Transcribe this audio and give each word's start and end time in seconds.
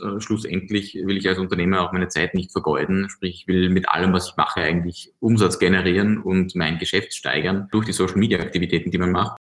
Äh, 0.00 0.20
schlussendlich 0.20 0.94
will 0.94 1.16
ich 1.16 1.28
als 1.28 1.38
Unternehmer 1.38 1.80
auch 1.82 1.92
meine 1.92 2.08
Zeit 2.08 2.34
nicht 2.34 2.52
vergeuden. 2.52 3.08
Sprich, 3.08 3.40
ich 3.42 3.48
will 3.48 3.68
mit 3.70 3.88
allem, 3.88 4.12
was 4.12 4.28
ich 4.28 4.36
mache, 4.36 4.60
eigentlich 4.60 5.12
Umsatz 5.20 5.58
generieren 5.58 6.18
und 6.18 6.54
mein 6.54 6.78
Geschäft 6.78 7.14
steigern 7.14 7.68
durch 7.72 7.86
die 7.86 7.92
Social-Media-Aktivitäten, 7.92 8.90
die 8.90 8.98
man 8.98 9.12
macht. 9.12 9.38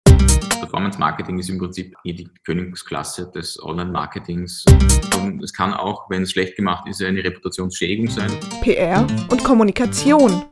Performance 0.59 0.97
Marketing 0.99 1.37
ist 1.37 1.49
im 1.49 1.59
Prinzip 1.59 1.95
die 2.03 2.27
Königsklasse 2.43 3.31
des 3.31 3.61
Online-Marketings. 3.61 4.65
Es 5.43 5.53
kann 5.53 5.73
auch, 5.73 6.09
wenn 6.09 6.23
es 6.23 6.31
schlecht 6.31 6.55
gemacht 6.55 6.87
ist, 6.87 7.03
eine 7.03 7.23
Reputationsschädigung 7.23 8.07
sein. 8.07 8.31
PR 8.61 9.05
und 9.29 9.43
Kommunikation. 9.43 10.43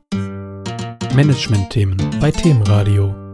Management-Themen 1.16 1.98
bei 2.20 2.30
Themenradio. 2.30 3.25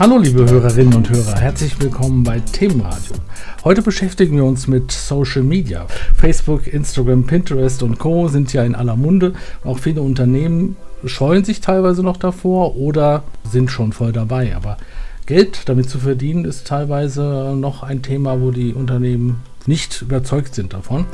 Hallo 0.00 0.16
liebe 0.16 0.48
Hörerinnen 0.48 0.94
und 0.94 1.10
Hörer, 1.10 1.38
herzlich 1.38 1.78
willkommen 1.78 2.24
bei 2.24 2.40
Themenradio. 2.40 3.16
Heute 3.64 3.82
beschäftigen 3.82 4.34
wir 4.34 4.46
uns 4.46 4.66
mit 4.66 4.90
Social 4.90 5.42
Media. 5.42 5.86
Facebook, 6.16 6.66
Instagram, 6.66 7.26
Pinterest 7.26 7.82
und 7.82 7.98
Co 7.98 8.26
sind 8.28 8.50
ja 8.54 8.64
in 8.64 8.74
aller 8.74 8.96
Munde. 8.96 9.34
Auch 9.62 9.78
viele 9.78 10.00
Unternehmen 10.00 10.76
scheuen 11.04 11.44
sich 11.44 11.60
teilweise 11.60 12.02
noch 12.02 12.16
davor 12.16 12.76
oder 12.76 13.24
sind 13.44 13.70
schon 13.70 13.92
voll 13.92 14.12
dabei. 14.12 14.56
Aber 14.56 14.78
Geld 15.26 15.68
damit 15.68 15.90
zu 15.90 15.98
verdienen 15.98 16.46
ist 16.46 16.66
teilweise 16.66 17.54
noch 17.54 17.82
ein 17.82 18.00
Thema, 18.00 18.40
wo 18.40 18.52
die 18.52 18.72
Unternehmen 18.72 19.42
nicht 19.66 20.00
überzeugt 20.00 20.54
sind 20.54 20.72
davon. 20.72 21.04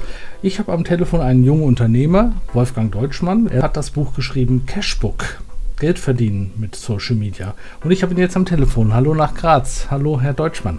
Ich 0.42 0.60
habe 0.60 0.72
am 0.72 0.84
Telefon 0.84 1.22
einen 1.22 1.42
jungen 1.42 1.64
Unternehmer, 1.64 2.34
Wolfgang 2.52 2.92
Deutschmann. 2.92 3.48
Er 3.48 3.64
hat 3.64 3.77
das 3.77 3.91
Buch 3.91 4.14
geschrieben 4.14 4.62
Cashbook. 4.64 5.41
Geld 5.78 5.98
verdienen 5.98 6.54
mit 6.56 6.74
Social 6.74 7.16
Media. 7.16 7.54
Und 7.84 7.90
ich 7.90 8.02
habe 8.02 8.14
ihn 8.14 8.18
jetzt 8.18 8.34
am 8.34 8.46
Telefon. 8.46 8.94
Hallo 8.94 9.14
nach 9.14 9.34
Graz. 9.34 9.88
Hallo, 9.90 10.18
Herr 10.18 10.32
Deutschmann. 10.32 10.78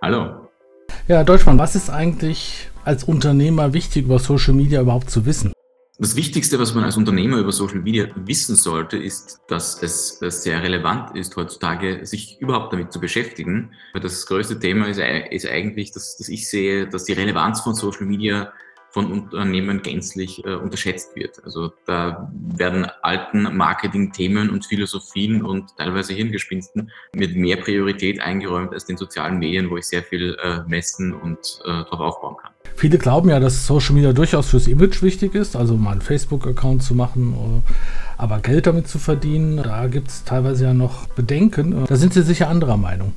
Hallo. 0.00 0.48
Ja, 1.08 1.16
Herr 1.16 1.24
Deutschmann, 1.24 1.58
was 1.58 1.74
ist 1.74 1.90
eigentlich 1.90 2.70
als 2.84 3.02
Unternehmer 3.02 3.72
wichtig 3.72 4.04
über 4.04 4.20
Social 4.20 4.54
Media 4.54 4.80
überhaupt 4.80 5.10
zu 5.10 5.26
wissen? 5.26 5.52
Das 6.00 6.14
Wichtigste, 6.14 6.60
was 6.60 6.72
man 6.72 6.84
als 6.84 6.96
Unternehmer 6.96 7.38
über 7.38 7.50
Social 7.50 7.80
Media 7.80 8.06
wissen 8.14 8.54
sollte, 8.54 8.96
ist, 8.96 9.40
dass 9.48 9.82
es 9.82 10.20
sehr 10.20 10.62
relevant 10.62 11.16
ist, 11.16 11.34
heutzutage 11.34 12.06
sich 12.06 12.40
überhaupt 12.40 12.72
damit 12.72 12.92
zu 12.92 13.00
beschäftigen. 13.00 13.72
Das 14.00 14.24
größte 14.26 14.60
Thema 14.60 14.86
ist, 14.86 15.00
eigentlich, 15.00 15.90
dass, 15.90 16.16
dass 16.16 16.28
ich 16.28 16.48
sehe, 16.48 16.86
dass 16.86 17.02
die 17.02 17.14
Relevanz 17.14 17.62
von 17.62 17.74
Social 17.74 18.06
Media 18.06 18.52
von 18.90 19.12
Unternehmen 19.12 19.82
gänzlich 19.82 20.44
äh, 20.44 20.54
unterschätzt 20.54 21.14
wird. 21.14 21.42
Also 21.44 21.72
da 21.86 22.30
werden 22.32 22.86
alten 23.02 23.56
Marketing-Themen 23.56 24.50
und 24.50 24.66
Philosophien 24.66 25.42
und 25.42 25.76
teilweise 25.76 26.14
Hirngespinsten 26.14 26.90
mit 27.14 27.36
mehr 27.36 27.56
Priorität 27.56 28.20
eingeräumt 28.20 28.72
als 28.72 28.86
den 28.86 28.96
sozialen 28.96 29.38
Medien, 29.38 29.70
wo 29.70 29.76
ich 29.76 29.86
sehr 29.86 30.02
viel 30.02 30.36
äh, 30.42 30.60
messen 30.66 31.12
und 31.12 31.60
äh, 31.64 31.68
darauf 31.68 32.00
aufbauen 32.00 32.36
kann. 32.40 32.52
Viele 32.76 32.98
glauben 32.98 33.28
ja, 33.28 33.40
dass 33.40 33.66
Social 33.66 33.94
Media 33.94 34.12
durchaus 34.12 34.50
fürs 34.50 34.68
Image 34.68 35.02
wichtig 35.02 35.34
ist, 35.34 35.56
also 35.56 35.76
mal 35.76 35.92
einen 35.92 36.00
Facebook-Account 36.00 36.82
zu 36.82 36.94
machen, 36.94 37.34
oder, 37.34 37.62
aber 38.16 38.38
Geld 38.40 38.66
damit 38.66 38.88
zu 38.88 38.98
verdienen, 38.98 39.56
da 39.56 39.86
gibt 39.88 40.08
es 40.08 40.24
teilweise 40.24 40.64
ja 40.64 40.74
noch 40.74 41.08
Bedenken. 41.08 41.84
Da 41.86 41.96
sind 41.96 42.14
Sie 42.14 42.22
sicher 42.22 42.48
anderer 42.48 42.76
Meinung. 42.76 43.14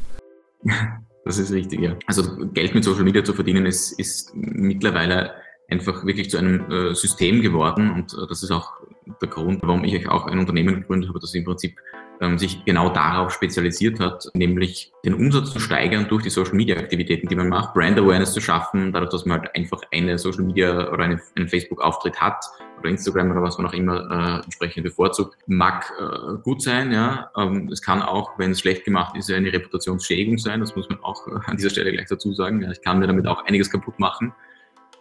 Das 1.23 1.38
ist 1.38 1.52
richtig, 1.52 1.80
ja. 1.81 1.95
Also 2.08 2.35
Geld 2.47 2.73
mit 2.73 2.83
Social 2.83 3.03
Media 3.03 3.23
zu 3.23 3.33
verdienen 3.33 3.67
ist, 3.67 3.91
ist 4.00 4.31
mittlerweile 4.33 5.31
einfach 5.72 6.05
wirklich 6.05 6.30
zu 6.30 6.38
einem 6.38 6.69
äh, 6.69 6.94
System 6.94 7.41
geworden 7.41 7.91
und 7.91 8.14
äh, 8.14 8.27
das 8.27 8.44
ist 8.44 8.52
auch 8.52 8.73
der 9.22 9.30
Grund, 9.30 9.61
warum 9.64 9.83
ich 9.83 10.08
auch 10.08 10.28
ein 10.28 10.38
Unternehmen 10.38 10.81
gegründet 10.81 11.09
habe, 11.09 11.19
das 11.19 11.33
im 11.33 11.45
Prinzip 11.45 11.78
ähm, 12.22 12.38
sich 12.38 12.63
genau 12.66 12.89
darauf 12.89 13.31
spezialisiert 13.31 14.00
hat, 14.00 14.30
nämlich 14.33 14.91
den 15.03 15.16
Umsatz 15.16 15.52
zu 15.52 15.59
steigern 15.59 16.08
durch 16.08 16.23
die 16.23 16.30
Social 16.30 16.53
Media 16.53 16.78
Aktivitäten, 16.78 17.28
die 17.28 17.36
man 17.36 17.50
macht, 17.50 17.73
Brand 17.73 17.97
Awareness 17.97 18.33
zu 18.33 18.41
schaffen, 18.41 18.94
dadurch, 18.94 19.11
dass 19.11 19.25
man 19.25 19.41
halt 19.41 19.55
einfach 19.55 19.81
eine 19.91 20.17
Social 20.19 20.44
Media 20.44 20.91
oder 20.91 21.05
eine, 21.05 21.19
einen 21.36 21.47
Facebook-Auftritt 21.47 22.22
hat 22.22 22.45
oder 22.80 22.89
Instagram 22.89 23.31
oder 23.31 23.41
was 23.41 23.58
man 23.58 23.67
auch 23.67 23.73
immer 23.73 24.39
äh, 24.39 24.44
entsprechend 24.44 24.83
bevorzugt, 24.83 25.35
mag 25.47 25.91
äh, 26.00 26.38
gut 26.44 26.62
sein, 26.62 26.91
ja. 26.91 27.31
Ähm, 27.35 27.69
es 27.72 27.81
kann 27.81 28.01
auch, 28.01 28.38
wenn 28.38 28.51
es 28.51 28.59
schlecht 28.59 28.85
gemacht 28.85 29.16
ist, 29.17 29.31
eine 29.31 29.51
Reputationsschädigung 29.51 30.38
sein, 30.38 30.59
das 30.59 30.75
muss 30.75 30.90
man 30.90 31.00
auch 31.01 31.28
äh, 31.28 31.31
an 31.46 31.57
dieser 31.57 31.69
Stelle 31.72 31.91
gleich 31.91 32.07
dazu 32.07 32.34
sagen. 32.34 32.62
Ja. 32.62 32.72
Ich 32.72 32.81
kann 32.81 33.00
mir 33.00 33.07
damit 33.07 33.25
auch 33.25 33.46
einiges 33.46 33.72
kaputt 33.72 34.00
machen. 34.00 34.34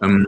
Ähm, 0.02 0.26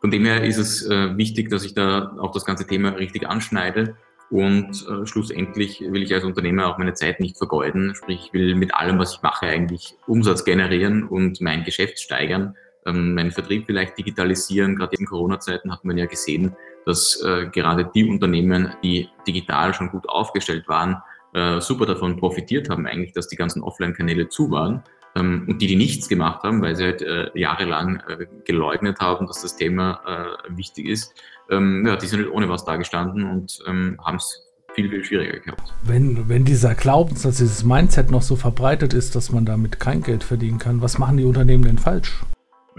von 0.00 0.10
dem 0.10 0.24
her 0.24 0.44
ist 0.44 0.56
es 0.56 0.86
äh, 0.86 1.16
wichtig, 1.16 1.50
dass 1.50 1.64
ich 1.64 1.74
da 1.74 2.16
auch 2.18 2.32
das 2.32 2.44
ganze 2.44 2.66
Thema 2.66 2.90
richtig 2.90 3.28
anschneide. 3.28 3.96
Und 4.30 4.86
äh, 4.88 5.06
schlussendlich 5.06 5.80
will 5.80 6.02
ich 6.02 6.14
als 6.14 6.24
Unternehmer 6.24 6.68
auch 6.68 6.78
meine 6.78 6.94
Zeit 6.94 7.18
nicht 7.18 7.36
vergeuden. 7.36 7.94
Sprich, 7.94 8.26
ich 8.26 8.32
will 8.32 8.54
mit 8.54 8.74
allem, 8.74 8.98
was 8.98 9.14
ich 9.14 9.22
mache, 9.22 9.46
eigentlich 9.46 9.96
Umsatz 10.06 10.44
generieren 10.44 11.02
und 11.02 11.40
mein 11.40 11.64
Geschäft 11.64 11.98
steigern, 11.98 12.54
ähm, 12.86 13.14
meinen 13.14 13.32
Vertrieb 13.32 13.66
vielleicht 13.66 13.98
digitalisieren. 13.98 14.76
Gerade 14.76 14.96
in 14.96 15.06
Corona-Zeiten 15.06 15.72
hat 15.72 15.84
man 15.84 15.98
ja 15.98 16.06
gesehen, 16.06 16.54
dass 16.86 17.20
äh, 17.22 17.46
gerade 17.52 17.90
die 17.92 18.08
Unternehmen, 18.08 18.72
die 18.84 19.08
digital 19.26 19.74
schon 19.74 19.90
gut 19.90 20.08
aufgestellt 20.08 20.68
waren, 20.68 21.02
äh, 21.34 21.60
super 21.60 21.86
davon 21.86 22.16
profitiert 22.16 22.70
haben, 22.70 22.86
eigentlich, 22.86 23.12
dass 23.12 23.28
die 23.28 23.36
ganzen 23.36 23.62
Offline-Kanäle 23.62 24.28
zu 24.28 24.50
waren. 24.50 24.82
Ähm, 25.16 25.46
und 25.48 25.60
die, 25.60 25.66
die 25.66 25.76
nichts 25.76 26.08
gemacht 26.08 26.42
haben, 26.42 26.62
weil 26.62 26.76
sie 26.76 26.84
halt 26.84 27.02
äh, 27.02 27.30
jahrelang 27.34 28.02
äh, 28.08 28.26
geleugnet 28.44 29.00
haben, 29.00 29.26
dass 29.26 29.42
das 29.42 29.56
Thema 29.56 30.00
äh, 30.06 30.56
wichtig 30.56 30.86
ist, 30.86 31.12
ähm, 31.50 31.84
ja, 31.86 31.96
die 31.96 32.06
sind 32.06 32.20
halt 32.20 32.32
ohne 32.32 32.48
was 32.48 32.64
dagestanden 32.64 33.28
und 33.28 33.58
ähm, 33.66 33.98
haben 34.04 34.16
es 34.16 34.50
viel, 34.74 34.88
viel 34.88 35.04
schwieriger 35.04 35.40
gehabt. 35.40 35.72
Wenn, 35.82 36.28
wenn 36.28 36.44
dieser 36.44 36.74
Glaubenssatz, 36.74 37.38
dieses 37.38 37.64
Mindset 37.64 38.10
noch 38.10 38.22
so 38.22 38.36
verbreitet 38.36 38.94
ist, 38.94 39.16
dass 39.16 39.32
man 39.32 39.44
damit 39.44 39.80
kein 39.80 40.02
Geld 40.02 40.22
verdienen 40.22 40.58
kann, 40.58 40.80
was 40.80 40.98
machen 40.98 41.16
die 41.16 41.24
Unternehmen 41.24 41.64
denn 41.64 41.78
falsch? 41.78 42.20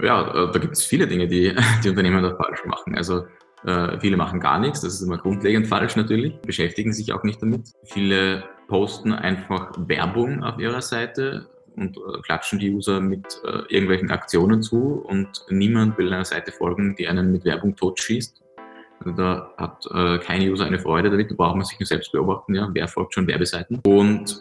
Ja, 0.00 0.22
äh, 0.28 0.52
da 0.52 0.58
gibt 0.58 0.72
es 0.72 0.84
viele 0.84 1.06
Dinge, 1.06 1.28
die 1.28 1.54
die 1.84 1.88
Unternehmen 1.88 2.22
da 2.22 2.34
falsch 2.36 2.64
machen. 2.64 2.94
Also 2.96 3.26
äh, 3.64 4.00
viele 4.00 4.16
machen 4.16 4.40
gar 4.40 4.58
nichts, 4.58 4.80
das 4.80 4.94
ist 4.94 5.02
immer 5.02 5.18
grundlegend 5.18 5.66
falsch 5.66 5.96
natürlich, 5.96 6.40
beschäftigen 6.40 6.92
sich 6.92 7.12
auch 7.12 7.22
nicht 7.22 7.42
damit. 7.42 7.68
Viele 7.84 8.44
posten 8.68 9.12
einfach 9.12 9.72
Werbung 9.86 10.42
auf 10.42 10.58
ihrer 10.58 10.82
Seite, 10.82 11.46
und 11.76 11.96
äh, 11.96 12.20
klatschen 12.22 12.58
die 12.58 12.72
User 12.72 13.00
mit 13.00 13.40
äh, 13.44 13.62
irgendwelchen 13.68 14.10
Aktionen 14.10 14.62
zu 14.62 15.02
und 15.06 15.44
niemand 15.48 15.98
will 15.98 16.12
einer 16.12 16.24
Seite 16.24 16.52
folgen, 16.52 16.96
die 16.96 17.08
einen 17.08 17.32
mit 17.32 17.44
Werbung 17.44 17.76
totschießt. 17.76 18.42
Also 19.00 19.12
da 19.16 19.52
hat 19.56 19.84
äh, 19.92 20.18
kein 20.18 20.42
User 20.42 20.64
eine 20.64 20.78
Freude 20.78 21.10
damit, 21.10 21.30
da 21.30 21.34
braucht 21.34 21.56
man 21.56 21.64
sich 21.64 21.78
nur 21.78 21.86
selbst 21.86 22.12
beobachten, 22.12 22.54
ja, 22.54 22.68
wer 22.72 22.86
folgt 22.88 23.14
schon 23.14 23.26
Werbeseiten. 23.26 23.80
Und 23.84 24.40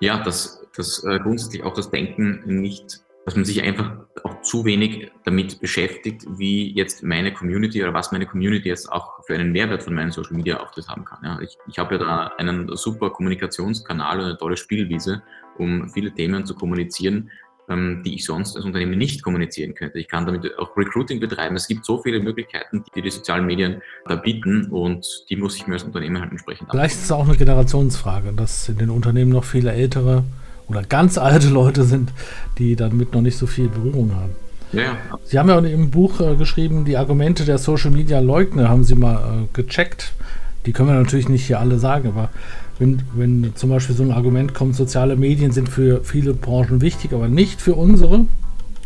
ja, 0.00 0.22
dass, 0.22 0.66
dass 0.76 1.02
äh, 1.04 1.18
grundsätzlich 1.20 1.62
auch 1.62 1.74
das 1.74 1.90
Denken 1.90 2.42
nicht, 2.44 3.00
dass 3.24 3.36
man 3.36 3.44
sich 3.44 3.62
einfach 3.62 3.92
auch 4.22 4.42
zu 4.42 4.64
wenig 4.64 5.10
damit 5.24 5.60
beschäftigt, 5.60 6.24
wie 6.28 6.74
jetzt 6.74 7.02
meine 7.02 7.32
Community 7.32 7.82
oder 7.82 7.94
was 7.94 8.12
meine 8.12 8.26
Community 8.26 8.68
jetzt 8.68 8.90
auch 8.92 9.24
für 9.24 9.34
einen 9.34 9.52
Mehrwert 9.52 9.82
von 9.82 9.94
meinen 9.94 10.10
Social 10.10 10.36
Media 10.36 10.60
Auftritt 10.60 10.88
haben 10.88 11.04
kann. 11.04 11.20
Ja. 11.24 11.40
Ich, 11.40 11.56
ich 11.66 11.78
habe 11.78 11.94
ja 11.94 12.00
da 12.00 12.26
einen 12.36 12.76
super 12.76 13.10
Kommunikationskanal 13.10 14.18
und 14.18 14.24
eine 14.26 14.36
tolle 14.36 14.56
Spielwiese 14.56 15.22
um 15.58 15.90
viele 15.90 16.12
Themen 16.12 16.46
zu 16.46 16.54
kommunizieren, 16.54 17.30
ähm, 17.68 18.02
die 18.04 18.14
ich 18.14 18.24
sonst 18.24 18.56
als 18.56 18.64
Unternehmen 18.64 18.98
nicht 18.98 19.22
kommunizieren 19.22 19.74
könnte. 19.74 19.98
Ich 19.98 20.08
kann 20.08 20.26
damit 20.26 20.58
auch 20.58 20.76
Recruiting 20.76 21.20
betreiben. 21.20 21.56
Es 21.56 21.66
gibt 21.66 21.84
so 21.84 22.02
viele 22.02 22.20
Möglichkeiten, 22.20 22.84
die 22.94 23.02
die 23.02 23.10
sozialen 23.10 23.46
Medien 23.46 23.80
da 24.06 24.16
bieten 24.16 24.66
und 24.66 25.06
die 25.30 25.36
muss 25.36 25.56
ich 25.56 25.66
mir 25.66 25.74
als 25.74 25.84
Unternehmen 25.84 26.20
halt 26.20 26.30
entsprechend 26.30 26.70
Vielleicht 26.70 26.96
ist 26.96 27.04
es 27.04 27.12
auch 27.12 27.26
eine 27.26 27.36
Generationsfrage, 27.36 28.32
dass 28.32 28.68
in 28.68 28.78
den 28.78 28.90
Unternehmen 28.90 29.30
noch 29.30 29.44
viele 29.44 29.72
ältere 29.72 30.24
oder 30.66 30.82
ganz 30.82 31.18
alte 31.18 31.48
Leute 31.48 31.84
sind, 31.84 32.12
die 32.58 32.76
damit 32.76 33.14
noch 33.14 33.22
nicht 33.22 33.38
so 33.38 33.46
viel 33.46 33.68
Berührung 33.68 34.14
haben. 34.14 34.36
Ja, 34.72 34.96
Sie 35.22 35.38
haben 35.38 35.48
ja 35.48 35.58
im 35.58 35.90
Buch 35.90 36.20
äh, 36.20 36.34
geschrieben, 36.36 36.84
die 36.84 36.96
Argumente 36.96 37.44
der 37.44 37.58
Social 37.58 37.92
Media 37.92 38.18
Leugner 38.18 38.68
haben 38.68 38.82
Sie 38.82 38.96
mal 38.96 39.44
äh, 39.44 39.46
gecheckt. 39.52 40.12
Die 40.66 40.72
können 40.72 40.88
wir 40.88 40.96
natürlich 40.96 41.28
nicht 41.28 41.46
hier 41.46 41.60
alle 41.60 41.78
sagen, 41.78 42.08
aber 42.08 42.30
wenn, 42.78 43.02
wenn 43.14 43.52
zum 43.54 43.70
Beispiel 43.70 43.94
so 43.94 44.02
ein 44.02 44.12
Argument 44.12 44.54
kommt, 44.54 44.74
soziale 44.74 45.16
Medien 45.16 45.52
sind 45.52 45.68
für 45.68 46.02
viele 46.02 46.34
Branchen 46.34 46.80
wichtig, 46.80 47.12
aber 47.12 47.28
nicht 47.28 47.60
für 47.60 47.74
unsere, 47.74 48.26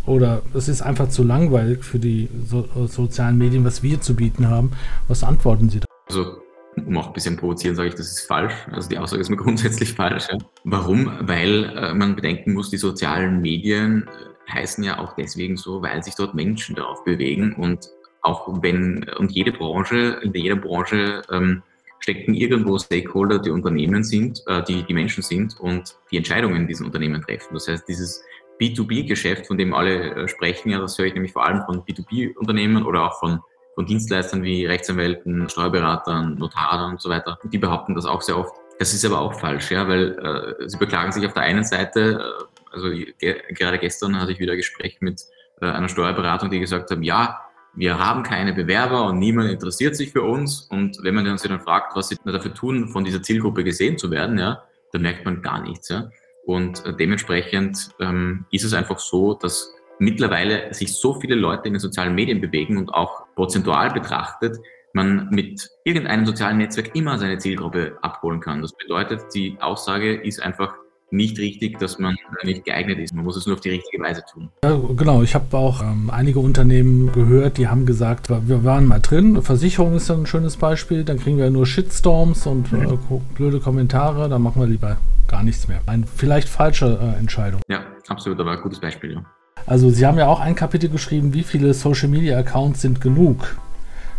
oder 0.07 0.43
es 0.55 0.69
ist 0.69 0.83
einfach 0.83 1.09
zu 1.09 1.23
langweilig 1.23 1.85
für 1.85 1.99
die 1.99 2.29
so, 2.47 2.67
sozialen 2.87 3.39
Medien, 3.39 3.65
was 3.65 3.83
wir 3.83 4.01
zu 4.01 4.15
bieten 4.15 4.49
haben, 4.49 4.73
was 5.07 5.23
antworten 5.23 5.69
Sie 5.69 5.81
da? 5.81 5.87
Also 6.09 6.39
um 6.87 6.97
auch 6.97 7.09
ein 7.09 7.13
bisschen 7.13 7.37
provozieren, 7.37 7.75
sage 7.75 7.89
ich, 7.89 7.95
das 7.95 8.07
ist 8.07 8.21
falsch. 8.27 8.55
Also 8.73 8.89
die 8.89 8.99
Aussage 8.99 9.21
ist 9.21 9.31
mir 9.31 9.37
grundsätzlich 9.45 9.93
falsch. 9.95 10.29
Ja. 10.31 10.39
Warum? 10.65 11.11
Weil 11.21 11.65
äh, 11.65 11.95
man 11.95 12.17
bedenken 12.17 12.55
muss, 12.55 12.71
die 12.71 12.77
sozialen 12.77 13.41
Medien 13.41 14.07
äh, 14.07 14.53
heißen 14.53 14.83
ja 14.85 14.99
auch 14.99 15.15
deswegen 15.15 15.57
so, 15.57 15.83
weil 15.83 16.03
sich 16.03 16.15
dort 16.15 16.35
Menschen 16.35 16.77
darauf 16.77 17.05
bewegen 17.05 17.55
und 17.55 17.91
auch 18.23 18.63
wenn 18.63 19.09
und 19.19 19.33
jede 19.33 19.53
Branche, 19.53 20.21
in 20.23 20.33
jeder 20.35 20.57
Branche 20.57 21.23
ähm, 21.31 21.63
stecken 22.01 22.35
irgendwo 22.35 22.79
Stakeholder, 22.79 23.39
die 23.39 23.51
Unternehmen 23.51 24.05
sind, 24.05 24.43
äh, 24.47 24.63
die 24.63 24.83
die 24.83 24.95
Menschen 24.95 25.23
sind 25.23 25.59
und 25.61 25.97
die 26.11 26.17
Entscheidungen 26.17 26.57
in 26.57 26.67
diesen 26.67 26.87
Unternehmen 26.87 27.23
treffen. 27.23 27.55
Das 27.55 27.69
heißt, 27.69 27.89
dieses 27.89 28.23
B2B-Geschäft, 28.61 29.47
von 29.47 29.59
dem 29.59 29.75
alle 29.75 30.15
äh, 30.15 30.29
sprechen, 30.29 30.71
ja, 30.71 30.79
das 30.79 30.99
höre 30.99 31.07
ich 31.07 31.15
nämlich 31.15 31.33
vor 31.33 31.47
allem 31.47 31.63
von 31.65 31.83
B2B-Unternehmen 31.83 32.85
oder 32.85 33.05
auch 33.05 33.19
von, 33.19 33.41
von 33.75 33.87
Dienstleistern 33.87 34.43
wie 34.43 34.67
Rechtsanwälten, 34.67 35.49
Steuerberatern, 35.49 36.35
Notaren 36.35 36.93
und 36.93 37.01
so 37.01 37.09
weiter. 37.09 37.39
Die 37.45 37.59
behaupten 37.59 37.95
das 37.95 38.05
auch 38.05 38.23
sehr 38.23 38.37
oft. 38.37 38.55
Das 38.79 38.95
ist 38.95 39.05
aber 39.05 39.21
auch 39.21 39.35
falsch, 39.35 39.71
ja, 39.71 39.89
weil 39.89 40.57
äh, 40.61 40.69
sie 40.69 40.77
beklagen 40.77 41.13
sich 41.13 41.27
auf 41.27 41.35
der 41.35 41.43
einen 41.43 41.65
Seite, 41.65 42.21
äh, 42.21 42.75
Also 42.75 42.91
ge 42.91 43.43
gerade 43.51 43.79
gestern 43.79 44.21
hatte 44.21 44.33
ich 44.33 44.39
wieder 44.39 44.53
ein 44.53 44.59
Gespräch 44.59 44.99
mit 45.01 45.23
äh, 45.61 45.67
einer 45.67 45.89
Steuerberatung, 45.89 46.51
die 46.51 46.61
gesagt 46.61 46.91
haben, 46.91 47.03
ja, 47.03 47.41
wir 47.79 47.99
haben 47.99 48.25
keine 48.25 48.53
Bewerber 48.53 49.07
und 49.07 49.19
niemand 49.19 49.51
interessiert 49.51 49.95
sich 49.97 50.11
für 50.11 50.23
uns. 50.23 50.63
Und 50.63 50.99
wenn 51.03 51.15
man 51.15 51.39
sich 51.39 51.49
dann 51.49 51.61
fragt, 51.61 51.95
was 51.95 52.09
sie 52.09 52.17
dafür 52.25 52.53
tun, 52.53 52.89
von 52.89 53.05
dieser 53.05 53.23
Zielgruppe 53.23 53.63
gesehen 53.63 53.97
zu 53.99 54.11
werden, 54.11 54.39
ja, 54.39 54.65
dann 54.93 55.03
merkt 55.03 55.25
man 55.25 55.43
gar 55.43 55.63
nichts. 55.63 55.89
Ja. 55.89 56.11
Und 56.45 56.85
äh, 56.85 56.97
dementsprechend 56.97 57.91
ähm, 58.01 58.47
ist 58.51 58.65
es 58.65 58.75
einfach 58.75 58.99
so, 58.99 59.35
dass 59.35 59.73
mittlerweile 60.01 60.75
sich 60.75 60.95
so 60.95 61.21
viele 61.21 61.37
Leute 61.37 61.69
in 61.69 61.75
den 61.75 61.81
sozialen 61.81 62.15
Medien 62.15 62.41
bewegen 62.41 62.79
und 62.79 62.93
auch 62.93 63.27
prozentual 63.37 63.93
betrachtet, 63.93 64.57
man 64.93 65.29
mit 65.31 65.71
irgendeinem 65.85 66.27
sozialen 66.27 66.59
Netzwerk 66.59 66.95
immer 66.97 67.19
seine 67.19 67.39
Zielgruppe 67.39 67.99
abholen 68.03 68.41
kann. 68.41 68.63
Das 68.63 68.73
bedeutet, 68.73 69.23
die 69.35 69.57
Aussage 69.61 70.15
ist 70.15 70.43
einfach 70.43 70.75
nicht 71.11 71.39
richtig, 71.39 71.79
dass 71.79 71.99
man 71.99 72.17
nicht 72.45 72.65
geeignet 72.65 72.99
ist. 72.99 73.15
Man 73.15 73.25
muss 73.25 73.37
es 73.37 73.47
nur 73.47 73.57
auf 73.57 73.61
die 73.61 73.71
richtige 73.71 74.03
Weise 74.03 74.23
tun. 74.31 74.51
Ja, 74.63 74.79
genau. 74.97 75.23
Ich 75.23 75.35
habe 75.35 75.57
auch 75.57 75.83
ähm, 75.83 76.11
einige 76.11 76.41
Unternehmen 76.41 77.13
gehört, 77.13 77.59
die 77.59 77.69
haben 77.69 77.87
gesagt, 77.87 78.29
wir 78.29 78.65
waren 78.65 78.87
mal 78.87 79.01
drin. 79.01 79.43
Versicherung 79.43 79.95
ist 79.95 80.11
ein 80.11 80.27
schönes 80.27 80.57
Beispiel. 80.57 81.05
Dann 81.05 81.19
kriegen 81.19 81.39
wir 81.39 81.51
nur 81.51 81.67
Shitstorms 81.67 82.47
und 82.47 82.73
äh, 82.73 82.87
blöde 83.35 83.61
Kommentare. 83.61 84.29
Dann 84.29 84.43
machen 84.43 84.61
wir 84.61 84.69
lieber 84.69 84.99
gar 85.29 85.43
nichts 85.43 85.69
mehr. 85.69 85.81
Eine 85.87 86.07
vielleicht 86.07 86.49
falsche 86.49 86.99
äh, 87.01 87.19
Entscheidung. 87.19 87.61
Ja, 87.69 87.85
absolut, 88.09 88.41
aber 88.41 88.53
ein 88.53 88.61
gutes 88.61 88.81
Beispiel. 88.81 89.15
Ja. 89.15 89.25
Also 89.67 89.91
Sie 89.91 90.07
haben 90.07 90.19
ja 90.19 90.29
auch 90.29 90.41
ein 90.41 90.55
Kapitel 90.55 90.89
geschrieben, 90.89 91.35
wie 91.35 91.43
viele 91.43 91.75
Social 91.75 92.09
Media 92.09 92.39
Accounts 92.39 92.83
sind 92.83 93.01
genug? 93.01 93.57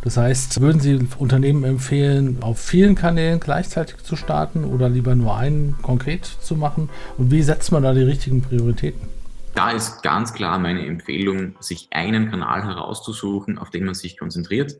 Das 0.01 0.15
heißt, 0.15 0.61
würden 0.61 0.79
Sie 0.79 0.99
Unternehmen 1.17 1.63
empfehlen, 1.63 2.37
auf 2.41 2.59
vielen 2.59 2.95
Kanälen 2.95 3.39
gleichzeitig 3.39 3.97
zu 3.97 4.15
starten 4.15 4.63
oder 4.63 4.87
lieber 4.87 5.15
nur 5.15 5.35
einen 5.35 5.77
konkret 5.81 6.25
zu 6.25 6.55
machen? 6.55 6.89
Und 7.17 7.31
wie 7.31 7.41
setzt 7.41 7.71
man 7.71 7.83
da 7.83 7.93
die 7.93 8.03
richtigen 8.03 8.41
Prioritäten? 8.41 9.09
Da 9.55 9.71
ist 9.71 10.03
ganz 10.03 10.33
klar 10.33 10.57
meine 10.57 10.85
Empfehlung, 10.85 11.55
sich 11.59 11.89
einen 11.91 12.29
Kanal 12.31 12.63
herauszusuchen, 12.63 13.57
auf 13.57 13.71
den 13.71 13.83
man 13.83 13.93
sich 13.93 14.17
konzentriert. 14.17 14.77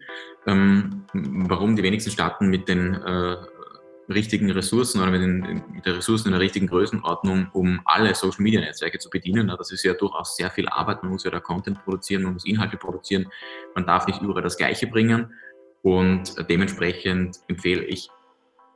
Ähm, 0.48 1.04
warum 1.14 1.76
die 1.76 1.84
wenigsten 1.84 2.12
starten 2.12 2.48
mit 2.48 2.70
den 2.70 2.94
äh, 2.94 3.36
richtigen 4.10 4.50
Ressourcen 4.52 5.02
oder 5.02 5.12
mit, 5.12 5.22
den, 5.22 5.64
mit 5.74 5.86
der 5.86 5.98
Ressourcen 5.98 6.28
in 6.28 6.32
der 6.32 6.42
richtigen 6.42 6.68
Größenordnung, 6.68 7.50
um 7.54 7.82
alle 7.86 8.14
Social 8.16 8.42
Media 8.42 8.60
Netzwerke 8.60 9.00
zu 9.00 9.10
bedienen. 9.10 9.48
Das 9.48 9.72
ist 9.72 9.84
ja 9.84 9.94
durchaus 9.94 10.36
sehr 10.36 10.50
viel 10.50 10.68
Arbeit. 10.68 11.04
Man 11.04 11.12
muss 11.12 11.24
ja 11.24 11.32
da 11.32 11.40
Content 11.40 11.84
produzieren, 11.84 12.24
man 12.24 12.34
muss 12.34 12.46
Inhalte 12.46 12.78
produzieren. 12.78 13.28
Man 13.76 13.86
darf 13.86 14.08
nicht 14.08 14.22
überall 14.22 14.42
das 14.42 14.58
Gleiche 14.58 14.88
bringen. 14.88 15.34
Und 15.82 16.36
dementsprechend 16.50 17.38
empfehle 17.48 17.84
ich, 17.84 18.10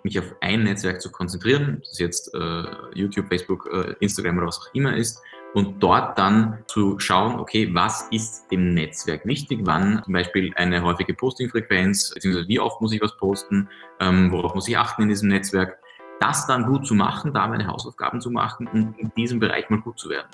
mich 0.03 0.19
auf 0.19 0.35
ein 0.41 0.63
Netzwerk 0.63 1.01
zu 1.01 1.11
konzentrieren, 1.11 1.81
das 1.81 1.97
jetzt 1.97 2.33
äh, 2.33 2.63
YouTube, 2.93 3.29
Facebook, 3.29 3.69
äh, 3.71 3.95
Instagram 4.01 4.37
oder 4.37 4.47
was 4.47 4.59
auch 4.59 4.73
immer 4.73 4.97
ist, 4.97 5.21
und 5.53 5.81
dort 5.81 6.17
dann 6.17 6.59
zu 6.67 6.99
schauen, 6.99 7.39
okay, 7.39 7.69
was 7.73 8.07
ist 8.11 8.51
dem 8.51 8.73
Netzwerk 8.73 9.25
wichtig, 9.25 9.59
wann 9.63 10.01
zum 10.03 10.13
Beispiel 10.13 10.51
eine 10.55 10.81
häufige 10.83 11.13
Postingfrequenz, 11.13 12.11
beziehungsweise 12.13 12.47
wie 12.47 12.59
oft 12.59 12.81
muss 12.81 12.93
ich 12.93 13.01
was 13.01 13.15
posten, 13.17 13.69
ähm, 13.99 14.31
worauf 14.31 14.55
muss 14.55 14.67
ich 14.67 14.77
achten 14.77 15.03
in 15.03 15.09
diesem 15.09 15.29
Netzwerk, 15.29 15.77
das 16.19 16.47
dann 16.47 16.65
gut 16.65 16.87
zu 16.87 16.95
machen, 16.95 17.33
da 17.33 17.47
meine 17.47 17.67
Hausaufgaben 17.67 18.21
zu 18.21 18.31
machen 18.31 18.67
und 18.67 18.97
in 18.97 19.11
diesem 19.15 19.39
Bereich 19.39 19.69
mal 19.69 19.81
gut 19.81 19.99
zu 19.99 20.09
werden. 20.09 20.27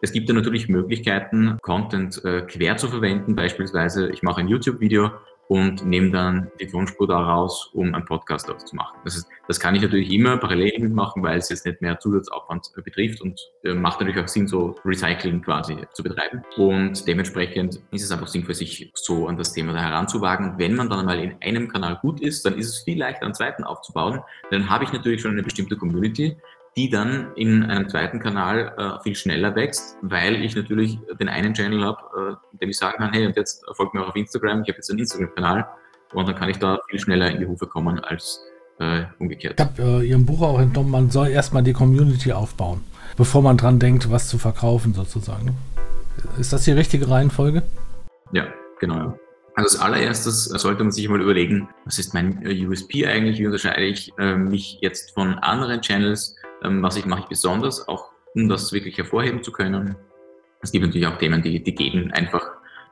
Es 0.00 0.12
gibt 0.12 0.28
ja 0.28 0.34
natürlich 0.34 0.68
Möglichkeiten, 0.68 1.58
Content 1.62 2.22
äh, 2.24 2.42
quer 2.42 2.76
zu 2.76 2.88
verwenden. 2.88 3.34
Beispielsweise, 3.34 4.10
ich 4.10 4.22
mache 4.22 4.40
ein 4.40 4.48
YouTube-Video 4.48 5.10
und 5.48 5.84
nehme 5.84 6.10
dann 6.10 6.50
die 6.60 6.66
Tonspur 6.66 7.06
daraus, 7.06 7.70
um 7.74 7.94
einen 7.94 8.04
Podcast 8.04 8.48
daraus 8.48 8.64
zu 8.64 8.76
machen. 8.76 8.96
Das, 9.04 9.16
ist, 9.16 9.28
das 9.48 9.60
kann 9.60 9.74
ich 9.74 9.82
natürlich 9.82 10.10
immer 10.10 10.36
parallel 10.38 10.78
mitmachen, 10.78 11.22
weil 11.22 11.38
es 11.38 11.48
jetzt 11.48 11.66
nicht 11.66 11.80
mehr 11.80 11.98
Zusatzaufwand 11.98 12.72
betrifft 12.84 13.20
und 13.20 13.40
äh, 13.64 13.74
macht 13.74 14.00
natürlich 14.00 14.20
auch 14.22 14.28
Sinn, 14.28 14.46
so 14.46 14.76
Recycling 14.84 15.42
quasi 15.42 15.76
zu 15.92 16.02
betreiben. 16.02 16.42
Und 16.56 17.06
dementsprechend 17.06 17.80
ist 17.90 18.02
es 18.02 18.10
einfach 18.10 18.28
sinnvoll, 18.28 18.54
sich 18.54 18.90
so 18.94 19.26
an 19.26 19.36
das 19.36 19.52
Thema 19.52 19.72
da 19.72 19.80
heranzuwagen. 19.80 20.54
Wenn 20.58 20.74
man 20.74 20.88
dann 20.88 21.00
einmal 21.00 21.20
in 21.20 21.36
einem 21.42 21.68
Kanal 21.68 21.98
gut 22.00 22.20
ist, 22.20 22.44
dann 22.46 22.58
ist 22.58 22.68
es 22.68 22.78
viel 22.78 22.98
leichter, 22.98 23.24
einen 23.24 23.34
zweiten 23.34 23.64
aufzubauen. 23.64 24.20
Dann 24.50 24.70
habe 24.70 24.84
ich 24.84 24.92
natürlich 24.92 25.20
schon 25.20 25.32
eine 25.32 25.42
bestimmte 25.42 25.76
Community, 25.76 26.36
die 26.76 26.90
dann 26.90 27.32
in 27.36 27.62
einem 27.64 27.88
zweiten 27.88 28.18
Kanal 28.18 28.74
äh, 28.76 29.02
viel 29.02 29.14
schneller 29.14 29.54
wächst, 29.54 29.96
weil 30.02 30.42
ich 30.42 30.56
natürlich 30.56 30.98
den 31.20 31.28
einen 31.28 31.54
Channel 31.54 31.84
habe, 31.84 32.00
dem 32.64 32.70
ich 32.70 32.78
sagen 32.78 32.98
kann, 32.98 33.12
hey, 33.12 33.26
und 33.26 33.36
jetzt 33.36 33.64
folgt 33.72 33.94
mir 33.94 34.02
auch 34.02 34.08
auf 34.08 34.16
Instagram, 34.16 34.62
ich 34.62 34.68
habe 34.68 34.78
jetzt 34.78 34.90
einen 34.90 35.00
Instagram-Kanal 35.00 35.66
und 36.12 36.28
dann 36.28 36.34
kann 36.34 36.48
ich 36.48 36.58
da 36.58 36.80
viel 36.88 36.98
schneller 36.98 37.30
in 37.30 37.40
die 37.40 37.46
Hufe 37.46 37.66
kommen 37.66 38.00
als 38.00 38.40
äh, 38.78 39.04
umgekehrt. 39.18 39.58
Ich 39.58 39.64
habe 39.64 40.02
äh, 40.02 40.08
Ihrem 40.08 40.26
Buch 40.26 40.42
auch 40.42 40.58
entnommen, 40.58 40.90
man 40.90 41.10
soll 41.10 41.28
erstmal 41.28 41.62
die 41.62 41.72
Community 41.72 42.32
aufbauen, 42.32 42.82
bevor 43.16 43.42
man 43.42 43.56
dran 43.56 43.78
denkt, 43.78 44.10
was 44.10 44.28
zu 44.28 44.38
verkaufen 44.38 44.94
sozusagen. 44.94 45.56
Ist 46.38 46.52
das 46.52 46.64
die 46.64 46.72
richtige 46.72 47.08
Reihenfolge? 47.08 47.62
Ja, 48.32 48.46
genau. 48.80 49.18
Also 49.56 49.78
als 49.78 49.80
allererstes 49.80 50.44
sollte 50.44 50.82
man 50.82 50.90
sich 50.90 51.08
mal 51.08 51.20
überlegen, 51.20 51.68
was 51.84 51.98
ist 51.98 52.12
mein 52.12 52.44
äh, 52.44 52.66
USP 52.66 53.06
eigentlich, 53.06 53.38
wie 53.38 53.46
unterscheide 53.46 53.84
ich 53.84 54.12
äh, 54.18 54.36
mich 54.36 54.78
jetzt 54.80 55.12
von 55.12 55.34
anderen 55.34 55.80
Channels, 55.80 56.34
ähm, 56.64 56.82
was 56.82 56.96
ich 56.96 57.06
mache 57.06 57.20
ich 57.20 57.26
besonders, 57.26 57.86
auch 57.86 58.10
um 58.34 58.48
das 58.48 58.72
wirklich 58.72 58.98
hervorheben 58.98 59.44
zu 59.44 59.52
können. 59.52 59.94
Es 60.64 60.72
gibt 60.72 60.86
natürlich 60.86 61.06
auch 61.06 61.18
Themen, 61.18 61.42
die, 61.42 61.62
die 61.62 61.74
gehen 61.74 62.10
einfach 62.12 62.42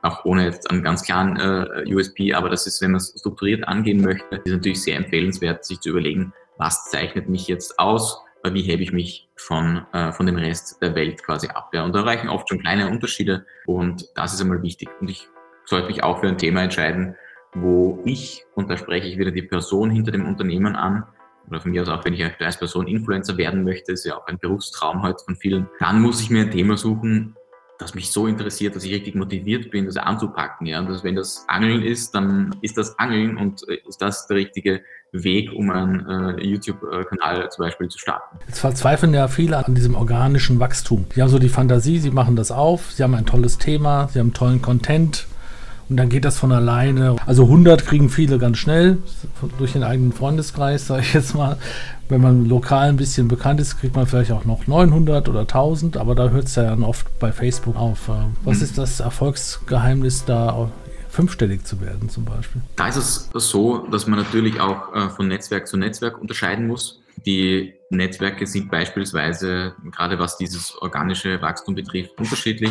auch 0.03 0.25
ohne 0.25 0.45
jetzt 0.45 0.69
einen 0.69 0.83
ganz 0.83 1.03
klaren 1.03 1.37
äh, 1.37 1.91
USP, 1.91 2.33
aber 2.33 2.49
das 2.49 2.67
ist, 2.67 2.81
wenn 2.81 2.91
man 2.91 2.97
es 2.97 3.15
strukturiert 3.17 3.67
angehen 3.67 4.01
möchte, 4.01 4.35
ist 4.35 4.51
natürlich 4.51 4.83
sehr 4.83 4.97
empfehlenswert, 4.97 5.65
sich 5.65 5.79
zu 5.79 5.89
überlegen, 5.89 6.33
was 6.57 6.91
zeichnet 6.91 7.29
mich 7.29 7.47
jetzt 7.47 7.79
aus, 7.79 8.21
wie 8.51 8.61
hebe 8.61 8.83
ich 8.83 8.91
mich 8.91 9.27
von, 9.37 9.85
äh, 9.93 10.11
von 10.11 10.27
dem 10.27 10.35
Rest 10.35 10.81
der 10.81 10.93
Welt 10.93 11.23
quasi 11.23 11.47
ab. 11.47 11.71
Ja. 11.73 11.83
Und 11.83 11.95
da 11.95 12.01
reichen 12.01 12.29
oft 12.29 12.47
schon 12.47 12.59
kleine 12.59 12.89
Unterschiede 12.89 13.45
und 13.65 14.05
das 14.15 14.33
ist 14.33 14.41
einmal 14.41 14.61
wichtig. 14.61 14.89
Und 14.99 15.09
ich 15.09 15.27
sollte 15.65 15.87
mich 15.87 16.03
auch 16.03 16.19
für 16.19 16.27
ein 16.27 16.37
Thema 16.37 16.61
entscheiden, 16.61 17.15
wo 17.55 18.01
ich, 18.05 18.45
und 18.53 18.69
da 18.69 18.77
spreche 18.77 19.07
ich 19.07 19.17
wieder 19.17 19.31
die 19.31 19.41
Person 19.41 19.89
hinter 19.89 20.11
dem 20.11 20.27
Unternehmen 20.27 20.75
an, 20.75 21.05
oder 21.49 21.59
von 21.59 21.71
mir 21.71 21.81
aus 21.81 21.89
auch, 21.89 22.05
wenn 22.05 22.13
ich 22.13 22.23
als 22.39 22.57
Person 22.57 22.87
Influencer 22.87 23.37
werden 23.37 23.63
möchte, 23.63 23.93
ist 23.93 24.05
ja 24.05 24.15
auch 24.17 24.27
ein 24.27 24.37
Berufstraum 24.37 25.01
heute 25.01 25.23
von 25.25 25.35
vielen, 25.35 25.67
dann 25.79 26.01
muss 26.01 26.21
ich 26.21 26.29
mir 26.29 26.43
ein 26.43 26.51
Thema 26.51 26.77
suchen, 26.77 27.35
das 27.79 27.95
mich 27.95 28.11
so 28.11 28.27
interessiert, 28.27 28.75
dass 28.75 28.83
ich 28.83 28.93
richtig 28.93 29.15
motiviert 29.15 29.71
bin, 29.71 29.85
das 29.85 29.97
anzupacken. 29.97 30.67
Ja? 30.67 30.79
Und 30.79 30.89
dass, 30.89 31.03
wenn 31.03 31.15
das 31.15 31.45
Angeln 31.47 31.83
ist, 31.83 32.13
dann 32.15 32.55
ist 32.61 32.77
das 32.77 32.97
Angeln 32.99 33.37
und 33.37 33.67
äh, 33.67 33.79
ist 33.87 34.01
das 34.01 34.27
der 34.27 34.37
richtige 34.37 34.81
Weg, 35.11 35.51
um 35.53 35.69
einen 35.69 36.39
äh, 36.39 36.43
YouTube-Kanal 36.43 37.49
zum 37.51 37.65
Beispiel 37.65 37.87
zu 37.87 37.99
starten. 37.99 38.39
Jetzt 38.47 38.59
verzweifeln 38.59 39.13
ja 39.13 39.27
viele 39.27 39.63
an 39.63 39.75
diesem 39.75 39.95
organischen 39.95 40.59
Wachstum. 40.59 41.05
Die 41.15 41.21
haben 41.21 41.29
so 41.29 41.39
die 41.39 41.49
Fantasie, 41.49 41.99
sie 41.99 42.11
machen 42.11 42.35
das 42.35 42.51
auf, 42.51 42.91
sie 42.91 43.03
haben 43.03 43.13
ein 43.13 43.25
tolles 43.25 43.57
Thema, 43.57 44.07
sie 44.11 44.19
haben 44.19 44.33
tollen 44.33 44.61
Content, 44.61 45.27
und 45.89 45.97
dann 45.97 46.09
geht 46.09 46.25
das 46.25 46.37
von 46.37 46.51
alleine. 46.51 47.17
Also 47.25 47.43
100 47.43 47.85
kriegen 47.85 48.09
viele 48.09 48.39
ganz 48.39 48.57
schnell 48.57 48.99
durch 49.57 49.73
den 49.73 49.83
eigenen 49.83 50.11
Freundeskreis, 50.13 50.87
sage 50.87 51.01
ich 51.01 51.13
jetzt 51.13 51.35
mal. 51.35 51.57
Wenn 52.13 52.21
man 52.21 52.45
lokal 52.45 52.89
ein 52.89 52.97
bisschen 52.97 53.27
bekannt 53.27 53.59
ist, 53.59 53.79
kriegt 53.79 53.95
man 53.95 54.05
vielleicht 54.05 54.31
auch 54.31 54.45
noch 54.45 54.67
900 54.67 55.27
oder 55.29 55.39
1000, 55.39 55.97
aber 55.97 56.13
da 56.13 56.29
hört 56.29 56.45
es 56.45 56.53
ja 56.53 56.61
dann 56.61 56.83
oft 56.83 57.07
bei 57.17 57.31
Facebook 57.31 57.75
auf. 57.75 58.07
Äh, 58.07 58.11
was 58.43 58.57
mhm. 58.57 58.63
ist 58.65 58.77
das 58.77 58.99
Erfolgsgeheimnis 58.99 60.23
da 60.23 60.69
fünfstellig 61.09 61.65
zu 61.65 61.81
werden 61.81 62.09
zum 62.09 62.23
Beispiel? 62.23 62.61
Da 62.75 62.87
ist 62.87 62.97
es 62.97 63.29
so, 63.33 63.87
dass 63.87 64.05
man 64.05 64.19
natürlich 64.19 64.59
auch 64.59 64.93
äh, 64.93 65.09
von 65.09 65.27
Netzwerk 65.27 65.67
zu 65.67 65.75
Netzwerk 65.75 66.21
unterscheiden 66.21 66.67
muss. 66.67 67.01
Die 67.25 67.73
Netzwerke 67.89 68.45
sind 68.45 68.69
beispielsweise, 68.69 69.73
gerade 69.91 70.19
was 70.19 70.37
dieses 70.37 70.77
organische 70.83 71.41
Wachstum 71.41 71.73
betrifft, 71.73 72.11
unterschiedlich. 72.19 72.69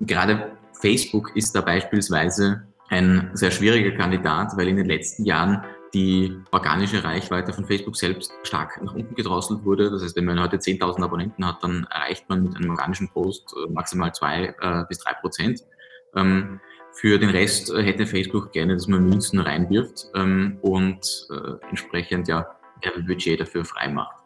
Gerade 0.00 0.50
Facebook 0.80 1.30
ist 1.36 1.54
da 1.54 1.60
beispielsweise 1.60 2.64
ein 2.88 3.30
sehr 3.34 3.52
schwieriger 3.52 3.96
Kandidat, 3.96 4.56
weil 4.56 4.66
in 4.66 4.78
den 4.78 4.86
letzten 4.86 5.24
Jahren 5.24 5.62
die 5.94 6.36
organische 6.52 7.02
Reichweite 7.02 7.52
von 7.52 7.66
Facebook 7.66 7.96
selbst 7.96 8.32
stark 8.42 8.80
nach 8.82 8.94
unten 8.94 9.14
gedrosselt 9.14 9.64
wurde. 9.64 9.90
Das 9.90 10.02
heißt, 10.02 10.16
wenn 10.16 10.24
man 10.24 10.40
heute 10.40 10.56
10.000 10.56 11.02
Abonnenten 11.02 11.46
hat, 11.46 11.62
dann 11.62 11.86
erreicht 11.90 12.28
man 12.28 12.44
mit 12.44 12.56
einem 12.56 12.70
organischen 12.70 13.08
Post 13.08 13.54
äh, 13.56 13.70
maximal 13.72 14.12
zwei 14.12 14.54
äh, 14.60 14.84
bis 14.88 14.98
drei 14.98 15.14
Prozent. 15.14 15.62
Ähm, 16.14 16.60
für 16.92 17.18
den 17.18 17.30
Rest 17.30 17.70
äh, 17.72 17.82
hätte 17.82 18.06
Facebook 18.06 18.52
gerne, 18.52 18.74
dass 18.74 18.88
man 18.88 19.08
Münzen 19.08 19.40
reinwirft 19.40 20.06
ähm, 20.14 20.58
und 20.62 21.28
entsprechend 21.68 22.28
ja 22.28 22.46
Werbebudget 22.82 23.40
dafür 23.40 23.64
freimacht. 23.64 24.20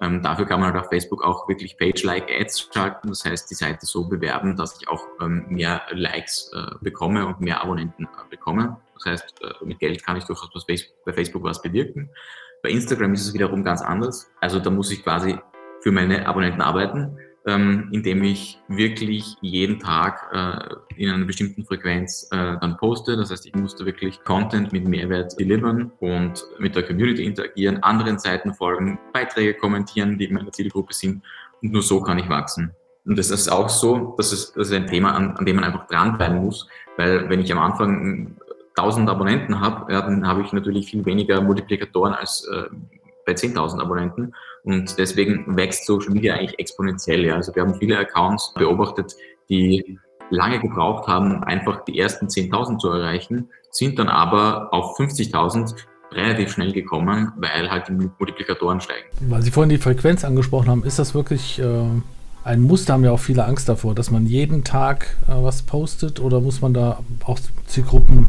Ähm, 0.00 0.22
dafür 0.22 0.46
kann 0.46 0.60
man 0.60 0.72
halt 0.72 0.84
auf 0.84 0.90
Facebook 0.90 1.22
auch 1.22 1.48
wirklich 1.48 1.78
Page-like 1.78 2.28
Ads 2.30 2.70
schalten, 2.72 3.08
das 3.08 3.24
heißt 3.24 3.50
die 3.50 3.54
Seite 3.54 3.86
so 3.86 4.08
bewerben, 4.08 4.56
dass 4.56 4.80
ich 4.80 4.88
auch 4.88 5.06
ähm, 5.20 5.46
mehr 5.48 5.82
Likes 5.92 6.50
äh, 6.52 6.74
bekomme 6.80 7.26
und 7.26 7.40
mehr 7.40 7.62
Abonnenten 7.62 8.04
äh, 8.04 8.28
bekomme. 8.28 8.80
Das 8.94 9.04
heißt, 9.06 9.42
äh, 9.42 9.64
mit 9.64 9.78
Geld 9.78 10.04
kann 10.04 10.16
ich 10.16 10.24
durchaus 10.24 10.66
bei 10.66 11.12
Facebook 11.12 11.42
was 11.42 11.60
bewirken. 11.62 12.10
Bei 12.62 12.70
Instagram 12.70 13.12
ist 13.14 13.26
es 13.26 13.34
wiederum 13.34 13.62
ganz 13.64 13.82
anders. 13.82 14.30
Also 14.40 14.58
da 14.58 14.70
muss 14.70 14.90
ich 14.90 15.02
quasi 15.02 15.36
für 15.82 15.92
meine 15.92 16.26
Abonnenten 16.26 16.62
arbeiten 16.62 17.18
ähm, 17.46 17.88
indem 17.92 18.22
ich 18.24 18.58
wirklich 18.68 19.36
jeden 19.42 19.78
Tag 19.78 20.30
äh, 20.32 21.02
in 21.02 21.10
einer 21.10 21.26
bestimmten 21.26 21.64
Frequenz 21.64 22.26
äh, 22.30 22.56
dann 22.60 22.76
poste. 22.78 23.16
Das 23.16 23.30
heißt, 23.30 23.46
ich 23.46 23.54
musste 23.54 23.84
wirklich 23.84 24.22
Content 24.24 24.72
mit 24.72 24.88
Mehrwert 24.88 25.38
delivern 25.38 25.92
und 26.00 26.44
mit 26.58 26.74
der 26.74 26.84
Community 26.84 27.24
interagieren, 27.24 27.82
anderen 27.82 28.18
Seiten 28.18 28.54
folgen, 28.54 28.98
Beiträge 29.12 29.54
kommentieren, 29.54 30.18
die 30.18 30.24
in 30.26 30.34
meiner 30.34 30.52
Zielgruppe 30.52 30.94
sind. 30.94 31.22
Und 31.62 31.72
nur 31.72 31.82
so 31.82 32.00
kann 32.00 32.18
ich 32.18 32.28
wachsen. 32.28 32.74
Und 33.04 33.18
das 33.18 33.30
ist 33.30 33.50
auch 33.50 33.68
so, 33.68 34.14
dass 34.16 34.32
es, 34.32 34.52
das 34.54 34.68
ist 34.68 34.74
ein 34.74 34.86
Thema, 34.86 35.14
an, 35.14 35.36
an 35.36 35.44
dem 35.44 35.56
man 35.56 35.64
einfach 35.64 35.86
dranbleiben 35.86 36.38
muss, 36.38 36.66
weil 36.96 37.28
wenn 37.28 37.40
ich 37.40 37.52
am 37.52 37.58
Anfang 37.58 38.36
1000 38.76 39.08
Abonnenten 39.08 39.60
habe, 39.60 39.92
ja, 39.92 40.02
dann 40.02 40.26
habe 40.26 40.42
ich 40.42 40.52
natürlich 40.52 40.86
viel 40.86 41.04
weniger 41.04 41.40
Multiplikatoren 41.40 42.12
als 42.12 42.46
äh, 42.52 42.64
bei 43.26 43.32
10.000 43.32 43.80
Abonnenten 43.80 44.34
und 44.64 44.98
deswegen 44.98 45.56
wächst 45.56 45.86
Social 45.86 46.10
Media 46.10 46.34
eigentlich 46.34 46.58
exponentiell. 46.58 47.24
Ja. 47.24 47.36
Also 47.36 47.54
wir 47.54 47.62
haben 47.62 47.74
viele 47.76 47.98
Accounts 47.98 48.52
beobachtet, 48.54 49.14
die 49.48 49.98
lange 50.30 50.58
gebraucht 50.58 51.06
haben, 51.06 51.42
einfach 51.44 51.84
die 51.84 51.98
ersten 51.98 52.26
10.000 52.26 52.78
zu 52.78 52.90
erreichen, 52.90 53.48
sind 53.70 53.98
dann 53.98 54.08
aber 54.08 54.72
auf 54.72 54.98
50.000 54.98 55.74
relativ 56.12 56.52
schnell 56.52 56.72
gekommen, 56.72 57.32
weil 57.36 57.70
halt 57.70 57.88
die 57.88 57.92
Multiplikatoren 57.92 58.80
steigen. 58.80 59.06
Weil 59.20 59.42
Sie 59.42 59.50
vorhin 59.50 59.70
die 59.70 59.78
Frequenz 59.78 60.24
angesprochen 60.24 60.68
haben, 60.68 60.84
ist 60.84 60.98
das 60.98 61.14
wirklich 61.14 61.58
äh, 61.58 61.86
ein 62.44 62.62
Muster, 62.62 62.92
haben 62.92 63.04
ja 63.04 63.10
auch 63.10 63.20
viele 63.20 63.44
Angst 63.46 63.68
davor, 63.68 63.94
dass 63.94 64.10
man 64.10 64.26
jeden 64.26 64.64
Tag 64.64 65.16
äh, 65.26 65.32
was 65.32 65.62
postet 65.62 66.20
oder 66.20 66.40
muss 66.40 66.60
man 66.60 66.74
da 66.74 66.98
auch 67.24 67.38
Zielgruppen 67.66 68.28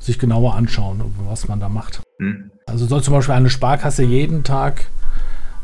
sich 0.00 0.18
genauer 0.18 0.54
anschauen, 0.54 1.02
was 1.28 1.48
man 1.48 1.60
da 1.60 1.68
macht? 1.68 2.02
Hm. 2.18 2.50
Also 2.66 2.86
soll 2.86 3.02
zum 3.02 3.14
Beispiel 3.14 3.34
eine 3.34 3.50
Sparkasse 3.50 4.02
jeden 4.02 4.44
Tag 4.44 4.86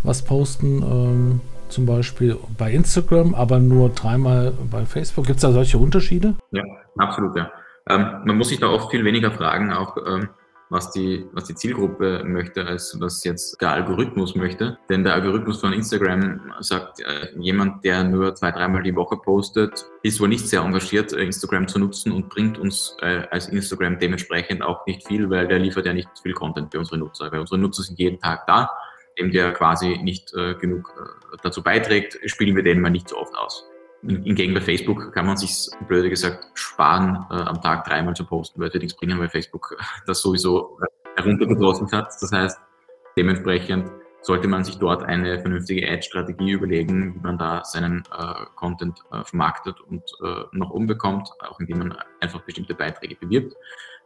was 0.05 0.23
posten, 0.23 0.83
ähm, 0.83 1.41
zum 1.69 1.87
Beispiel 1.87 2.37
bei 2.59 2.73
Instagram, 2.73 3.35
aber 3.35 3.59
nur 3.59 3.91
dreimal 3.91 4.53
bei 4.71 4.85
Facebook. 4.85 5.27
Gibt 5.27 5.37
es 5.37 5.43
da 5.43 5.53
solche 5.53 5.79
Unterschiede? 5.79 6.35
Ja, 6.51 6.63
absolut, 6.99 7.37
ja. 7.37 7.51
Ähm, 7.89 8.23
man 8.25 8.37
muss 8.37 8.49
sich 8.49 8.61
da 8.61 8.69
oft 8.69 8.91
viel 8.91 9.05
weniger 9.05 9.31
fragen, 9.33 9.73
auch 9.73 9.97
ähm, 10.07 10.29
was 10.73 10.91
die, 10.91 11.27
was 11.33 11.45
die 11.45 11.55
Zielgruppe 11.55 12.25
möchte, 12.25 12.67
als 12.67 12.97
was 12.99 13.23
jetzt 13.25 13.61
der 13.61 13.73
Algorithmus 13.73 14.35
möchte. 14.35 14.79
Denn 14.89 15.05
der 15.05 15.15
Algorithmus 15.15 15.61
von 15.61 15.73
Instagram 15.75 16.53
sagt, 16.61 17.01
äh, 17.01 17.29
jemand, 17.39 17.85
der 17.85 18.05
nur 18.05 18.35
zwei, 18.35 18.51
dreimal 18.51 18.83
die 18.83 18.97
Woche 18.97 19.19
postet, 19.19 19.85
ist 20.03 20.19
wohl 20.19 20.29
nicht 20.29 20.49
sehr 20.49 20.63
engagiert, 20.63 21.13
äh, 21.13 21.23
Instagram 21.23 21.69
zu 21.69 21.79
nutzen 21.79 22.11
und 22.13 22.31
bringt 22.31 22.59
uns 22.59 22.97
äh, 23.03 23.27
als 23.31 23.49
Instagram 23.49 23.99
dementsprechend 23.99 24.63
auch 24.63 24.87
nicht 24.87 25.07
viel, 25.07 25.29
weil 25.29 25.47
der 25.47 25.59
liefert 25.59 25.85
ja 25.85 25.93
nicht 25.93 26.09
viel 26.23 26.33
Content 26.33 26.73
für 26.73 26.79
unsere 26.79 26.99
Nutzer. 26.99 27.31
Weil 27.31 27.41
unsere 27.41 27.59
Nutzer 27.59 27.83
sind 27.83 27.99
jeden 27.99 28.19
Tag 28.19 28.47
da, 28.47 28.71
dem 29.19 29.31
der 29.31 29.53
quasi 29.53 29.99
nicht 30.03 30.33
äh, 30.35 30.55
genug 30.55 30.91
äh, 30.99 31.37
dazu 31.43 31.63
beiträgt, 31.63 32.19
spielen 32.27 32.57
wir 32.57 32.63
den 32.63 32.81
mal 32.81 32.91
nicht 32.91 33.11
so 33.11 33.19
oft 33.19 33.35
aus. 33.35 33.67
Hingegen 34.03 34.55
bei 34.55 34.61
Facebook 34.61 35.13
kann 35.13 35.27
man 35.27 35.37
sich, 35.37 35.69
blöde 35.87 36.11
gesagt, 36.11 36.45
sparen, 36.55 37.25
äh, 37.31 37.35
am 37.35 37.61
Tag 37.63 37.85
dreimal 37.85 38.15
zu 38.15 38.25
posten, 38.25 38.61
weil 38.61 38.69
es 38.69 38.75
wird 38.75 38.83
nichts 38.83 38.99
bringen, 38.99 39.19
weil 39.19 39.29
Facebook 39.29 39.77
das 40.07 40.21
sowieso 40.21 40.79
heruntergedrosselt 41.17 41.93
hat. 41.93 42.09
Das 42.21 42.33
heißt, 42.33 42.61
dementsprechend 43.17 43.91
sollte 44.23 44.49
man 44.49 44.65
sich 44.65 44.79
dort 44.79 45.03
eine 45.03 45.41
vernünftige 45.41 45.89
Ad-Strategie 45.89 46.53
überlegen, 46.53 47.15
wie 47.15 47.21
man 47.21 47.39
da 47.39 47.65
seinen 47.65 48.05
äh, 48.17 48.47
Content 48.55 49.01
äh, 49.13 49.25
vermarktet 49.25 49.81
und 49.81 50.03
äh, 50.25 50.45
nach 50.53 50.71
oben 50.71 50.87
bekommt, 50.87 51.29
auch 51.41 51.59
indem 51.61 51.79
man 51.79 51.97
einfach 52.21 52.41
bestimmte 52.43 52.75
Beiträge 52.75 53.17
bewirbt. 53.17 53.55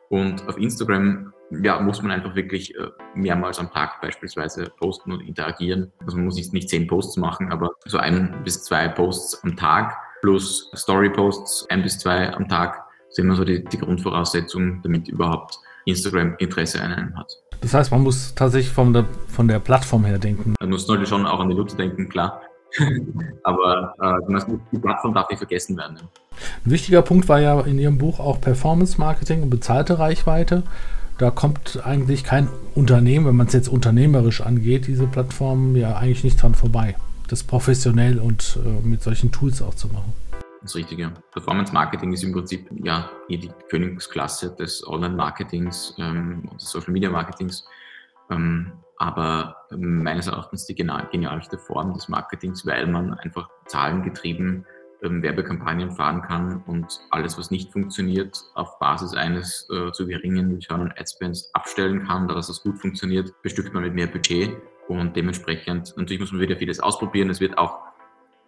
Und 0.08 0.46
auf 0.48 0.56
Instagram 0.58 1.32
ja, 1.62 1.80
muss 1.80 2.02
man 2.02 2.10
einfach 2.10 2.34
wirklich 2.34 2.74
äh, 2.74 2.88
mehrmals 3.14 3.58
am 3.58 3.70
Tag 3.70 4.00
beispielsweise 4.00 4.70
posten 4.78 5.12
und 5.12 5.20
interagieren. 5.20 5.92
Also 6.00 6.16
man 6.16 6.26
muss 6.26 6.36
nicht, 6.36 6.52
nicht 6.52 6.68
zehn 6.68 6.86
Posts 6.86 7.18
machen, 7.18 7.52
aber 7.52 7.70
so 7.84 7.98
ein 7.98 8.42
bis 8.44 8.64
zwei 8.64 8.88
Posts 8.88 9.44
am 9.44 9.56
Tag 9.56 9.96
plus 10.22 10.70
Story-Posts 10.74 11.66
ein 11.70 11.82
bis 11.82 11.98
zwei 11.98 12.32
am 12.34 12.48
Tag 12.48 12.84
sind 13.10 13.26
immer 13.26 13.36
so 13.36 13.44
die, 13.44 13.64
die 13.64 13.78
Grundvoraussetzungen, 13.78 14.80
damit 14.82 15.08
überhaupt 15.08 15.58
Instagram 15.84 16.34
Interesse 16.38 16.82
an 16.82 16.92
einem 16.92 17.16
hat. 17.16 17.32
Das 17.60 17.72
heißt, 17.72 17.90
man 17.90 18.02
muss 18.02 18.34
tatsächlich 18.34 18.72
von 18.72 18.92
der, 18.92 19.06
von 19.28 19.48
der 19.48 19.60
Plattform 19.60 20.04
her 20.04 20.18
denken. 20.18 20.54
Man 20.60 20.70
muss 20.70 20.86
natürlich 20.88 21.08
schon 21.08 21.26
auch 21.26 21.40
an 21.40 21.48
die 21.48 21.54
Nutzer 21.54 21.76
denken, 21.76 22.08
klar. 22.08 22.42
Aber 23.42 23.94
äh, 24.00 24.50
die 24.72 24.78
Plattform 24.78 25.14
darf 25.14 25.28
nicht 25.30 25.38
vergessen 25.38 25.76
werden. 25.76 25.98
Ein 26.64 26.70
wichtiger 26.70 27.02
Punkt 27.02 27.28
war 27.28 27.40
ja 27.40 27.60
in 27.60 27.78
Ihrem 27.78 27.98
Buch 27.98 28.20
auch 28.20 28.40
Performance 28.40 28.98
Marketing 28.98 29.42
und 29.42 29.50
bezahlte 29.50 29.98
Reichweite. 29.98 30.62
Da 31.18 31.30
kommt 31.30 31.80
eigentlich 31.84 32.24
kein 32.24 32.48
Unternehmen, 32.74 33.26
wenn 33.26 33.36
man 33.36 33.46
es 33.46 33.54
jetzt 33.54 33.68
unternehmerisch 33.68 34.42
angeht, 34.42 34.86
diese 34.86 35.06
Plattform 35.06 35.74
ja 35.74 35.96
eigentlich 35.96 36.24
nicht 36.24 36.42
dran 36.42 36.54
vorbei, 36.54 36.94
das 37.28 37.42
professionell 37.42 38.18
und 38.18 38.58
äh, 38.64 38.86
mit 38.86 39.02
solchen 39.02 39.32
Tools 39.32 39.62
auch 39.62 39.74
zu 39.74 39.88
machen. 39.88 40.12
Das 40.60 40.74
Richtige. 40.74 41.12
Performance 41.32 41.72
Marketing 41.72 42.12
ist 42.12 42.22
im 42.22 42.32
Prinzip 42.32 42.68
ja 42.84 43.08
die 43.30 43.50
Königsklasse 43.70 44.54
des 44.56 44.86
Online-Marketings 44.86 45.94
ähm, 45.98 46.42
und 46.50 46.60
des 46.60 46.68
Social 46.68 46.92
Media 46.92 47.08
Marketings. 47.08 47.64
Ähm, 48.30 48.72
aber 48.98 49.56
meines 49.70 50.26
Erachtens 50.26 50.66
die 50.66 50.74
genialste 50.74 51.58
Form 51.58 51.92
des 51.94 52.08
Marketings, 52.08 52.66
weil 52.66 52.86
man 52.86 53.14
einfach 53.14 53.48
zahlengetrieben 53.66 54.64
ähm, 55.02 55.22
Werbekampagnen 55.22 55.90
fahren 55.90 56.22
kann 56.22 56.62
und 56.66 56.86
alles, 57.10 57.38
was 57.38 57.50
nicht 57.50 57.70
funktioniert, 57.70 58.38
auf 58.54 58.78
Basis 58.78 59.14
eines 59.14 59.68
äh, 59.70 59.92
zu 59.92 60.06
geringen 60.06 60.54
Return 60.54 60.80
on 60.80 60.92
Ad 60.92 61.06
Spends 61.06 61.50
abstellen 61.52 62.06
kann, 62.06 62.28
da 62.28 62.34
das 62.34 62.62
gut 62.62 62.78
funktioniert, 62.78 63.34
bestückt 63.42 63.74
man 63.74 63.82
mit 63.82 63.94
mehr 63.94 64.06
Budget 64.06 64.56
und 64.88 65.14
dementsprechend, 65.14 65.94
natürlich 65.96 66.20
muss 66.20 66.32
man 66.32 66.40
wieder 66.40 66.56
vieles 66.56 66.80
ausprobieren, 66.80 67.28
es 67.28 67.40
wird 67.40 67.58
auch 67.58 67.78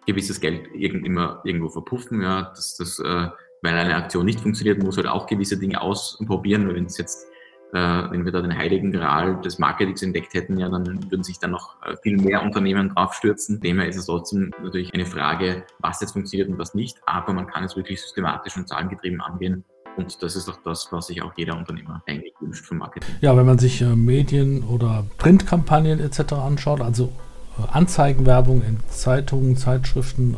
gewisses 0.07 0.41
Geld 0.41 0.69
irgend, 0.73 1.05
immer 1.05 1.41
irgendwo 1.43 1.69
verpuffen, 1.69 2.21
ja, 2.21 2.43
dass 2.55 2.77
das, 2.77 2.97
äh, 2.99 3.27
weil 3.61 3.73
eine 3.75 3.95
Aktion 3.95 4.25
nicht 4.25 4.39
funktioniert, 4.39 4.81
muss 4.81 4.97
halt 4.97 5.07
auch 5.07 5.27
gewisse 5.27 5.59
Dinge 5.59 5.79
ausprobieren, 5.81 6.73
wenn 6.73 6.85
es 6.85 6.97
jetzt 6.97 7.27
äh, 7.71 8.11
wenn 8.11 8.25
wir 8.25 8.31
da 8.31 8.41
den 8.41 8.57
heiligen 8.57 8.91
Gral 8.91 9.39
des 9.41 9.59
Marketings 9.59 10.01
entdeckt 10.01 10.33
hätten, 10.33 10.57
ja, 10.57 10.69
dann 10.69 11.11
würden 11.11 11.23
sich 11.23 11.37
dann 11.37 11.51
noch 11.51 11.75
äh, 11.83 11.95
viel 12.01 12.17
mehr 12.17 12.41
Unternehmen 12.41 12.89
draufstürzen. 12.89 13.59
Demher 13.59 13.87
ist 13.87 13.97
es 13.97 14.07
trotzdem 14.07 14.51
natürlich 14.63 14.93
eine 14.93 15.05
Frage, 15.05 15.63
was 15.79 16.01
jetzt 16.01 16.13
funktioniert 16.13 16.49
und 16.49 16.57
was 16.57 16.73
nicht, 16.73 16.97
aber 17.05 17.31
man 17.33 17.45
kann 17.45 17.63
es 17.63 17.75
wirklich 17.75 18.01
systematisch 18.01 18.57
und 18.57 18.67
zahlengetrieben 18.67 19.21
angehen. 19.21 19.63
Und 19.97 20.23
das 20.23 20.35
ist 20.35 20.49
auch 20.49 20.57
das, 20.63 20.87
was 20.91 21.07
sich 21.07 21.21
auch 21.21 21.33
jeder 21.35 21.57
Unternehmer 21.57 22.01
eigentlich 22.07 22.33
wünscht 22.39 22.65
vom 22.65 22.77
Marketing. 22.77 23.13
Ja, 23.21 23.37
wenn 23.37 23.45
man 23.45 23.59
sich 23.59 23.81
äh, 23.81 23.95
Medien 23.95 24.63
oder 24.63 25.05
Printkampagnen 25.19 25.99
etc. 25.99 26.33
anschaut, 26.33 26.81
also 26.81 27.11
äh, 27.59 27.71
Anzeigenwerbung 27.71 28.63
in 28.63 28.79
Zeitungen, 28.87 29.57
Zeitschriften, 29.57 30.35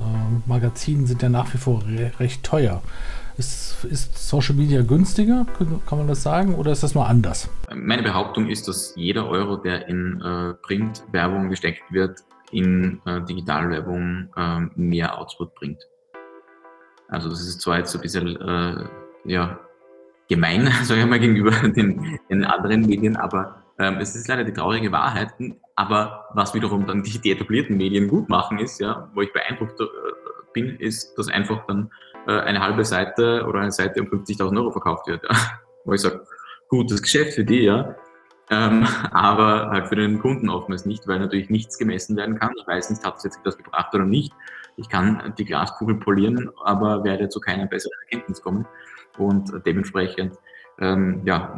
Magazinen 0.47 1.05
sind 1.05 1.21
ja 1.21 1.29
nach 1.29 1.53
wie 1.53 1.59
vor 1.59 1.83
re 1.85 2.11
recht 2.19 2.43
teuer. 2.43 2.81
Ist, 3.41 3.83
ist 3.85 4.29
Social 4.29 4.53
Media 4.53 4.83
günstiger, 4.83 5.47
kann 5.87 5.97
man 5.97 6.07
das 6.07 6.21
sagen, 6.21 6.53
oder 6.53 6.71
ist 6.71 6.83
das 6.83 6.93
nur 6.93 7.07
anders? 7.07 7.49
Meine 7.73 8.03
Behauptung 8.03 8.47
ist, 8.47 8.67
dass 8.67 8.93
jeder 8.95 9.27
Euro, 9.27 9.57
der 9.57 9.87
in 9.87 10.21
äh, 10.21 10.53
Printwerbung 10.61 11.49
gesteckt 11.49 11.81
wird, 11.89 12.19
in 12.51 13.01
äh, 13.07 13.19
Digitalwerbung 13.23 14.29
äh, 14.37 14.59
mehr 14.75 15.17
Output 15.17 15.55
bringt. 15.55 15.79
Also 17.07 17.29
das 17.29 17.41
ist 17.41 17.61
zwar 17.61 17.79
jetzt 17.79 17.95
ein 17.95 18.01
bisschen 18.01 18.39
äh, 18.39 18.85
ja, 19.25 19.59
gemein, 20.29 20.71
sage 20.83 21.01
ich 21.01 21.07
mal, 21.07 21.19
gegenüber 21.19 21.49
den, 21.67 22.19
den 22.29 22.45
anderen 22.45 22.85
Medien, 22.85 23.17
aber 23.17 23.63
ähm, 23.79 23.97
es 23.97 24.15
ist 24.15 24.27
leider 24.27 24.43
die 24.43 24.53
traurige 24.53 24.91
Wahrheit. 24.91 25.29
Aber 25.75 26.27
was 26.35 26.53
wiederum 26.53 26.85
dann 26.85 27.01
die, 27.01 27.17
die 27.17 27.31
etablierten 27.31 27.75
Medien 27.75 28.07
gut 28.07 28.29
machen, 28.29 28.59
ist, 28.59 28.79
ja, 28.79 29.09
wo 29.15 29.21
ich 29.23 29.33
beeindruckt 29.33 29.81
äh, 29.81 29.85
bin, 30.53 30.77
ist, 30.77 31.17
dass 31.17 31.27
einfach 31.27 31.65
dann 31.67 31.91
äh, 32.27 32.39
eine 32.39 32.61
halbe 32.61 32.85
Seite 32.85 33.45
oder 33.47 33.59
eine 33.59 33.71
Seite 33.71 34.01
um 34.01 34.07
50.000 34.07 34.57
Euro 34.57 34.71
verkauft 34.71 35.07
wird. 35.07 35.23
Wo 35.85 35.93
ich 35.93 36.01
sage, 36.01 36.23
gutes 36.67 37.01
Geschäft 37.01 37.33
für 37.33 37.43
die, 37.43 37.63
ja. 37.63 37.95
Ähm, 38.49 38.85
aber 39.11 39.69
halt 39.69 39.87
für 39.87 39.95
den 39.95 40.19
Kunden 40.19 40.49
oftmals 40.49 40.85
nicht, 40.85 41.07
weil 41.07 41.19
natürlich 41.19 41.49
nichts 41.49 41.77
gemessen 41.77 42.15
werden 42.17 42.37
kann. 42.39 42.51
Ich 42.59 42.67
weiß 42.67 42.89
nicht, 42.89 43.03
hat 43.03 43.17
es 43.17 43.23
jetzt 43.23 43.39
etwas 43.39 43.57
gebracht 43.57 43.93
oder 43.93 44.05
nicht. 44.05 44.33
Ich 44.77 44.89
kann 44.89 45.33
die 45.37 45.45
Glaskugel 45.45 45.95
polieren, 45.95 46.49
aber 46.63 47.03
werde 47.03 47.29
zu 47.29 47.39
keiner 47.39 47.65
besseren 47.65 47.97
Erkenntnis 48.03 48.41
kommen. 48.41 48.65
Und 49.17 49.51
dementsprechend, 49.65 50.37
ähm, 50.79 51.21
ja, 51.25 51.55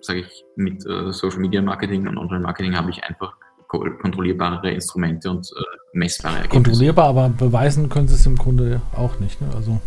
sage 0.00 0.20
ich, 0.20 0.44
mit 0.56 0.86
äh, 0.86 1.12
Social 1.12 1.40
Media 1.40 1.60
Marketing 1.60 2.08
und 2.08 2.16
Online 2.16 2.42
Marketing 2.42 2.76
habe 2.76 2.90
ich 2.90 3.04
einfach 3.04 3.36
kontrollierbare 3.78 4.70
Instrumente 4.70 5.30
und 5.30 5.46
äh, 5.46 5.62
messbare 5.92 6.36
Ergebnisse. 6.36 6.62
Kontrollierbar, 6.62 7.08
aber 7.08 7.28
beweisen 7.28 7.88
können 7.88 8.08
sie 8.08 8.14
es 8.14 8.26
im 8.26 8.36
Grunde 8.36 8.80
auch 8.94 9.18
nicht, 9.20 9.40
ne? 9.40 9.48
Also, 9.54 9.80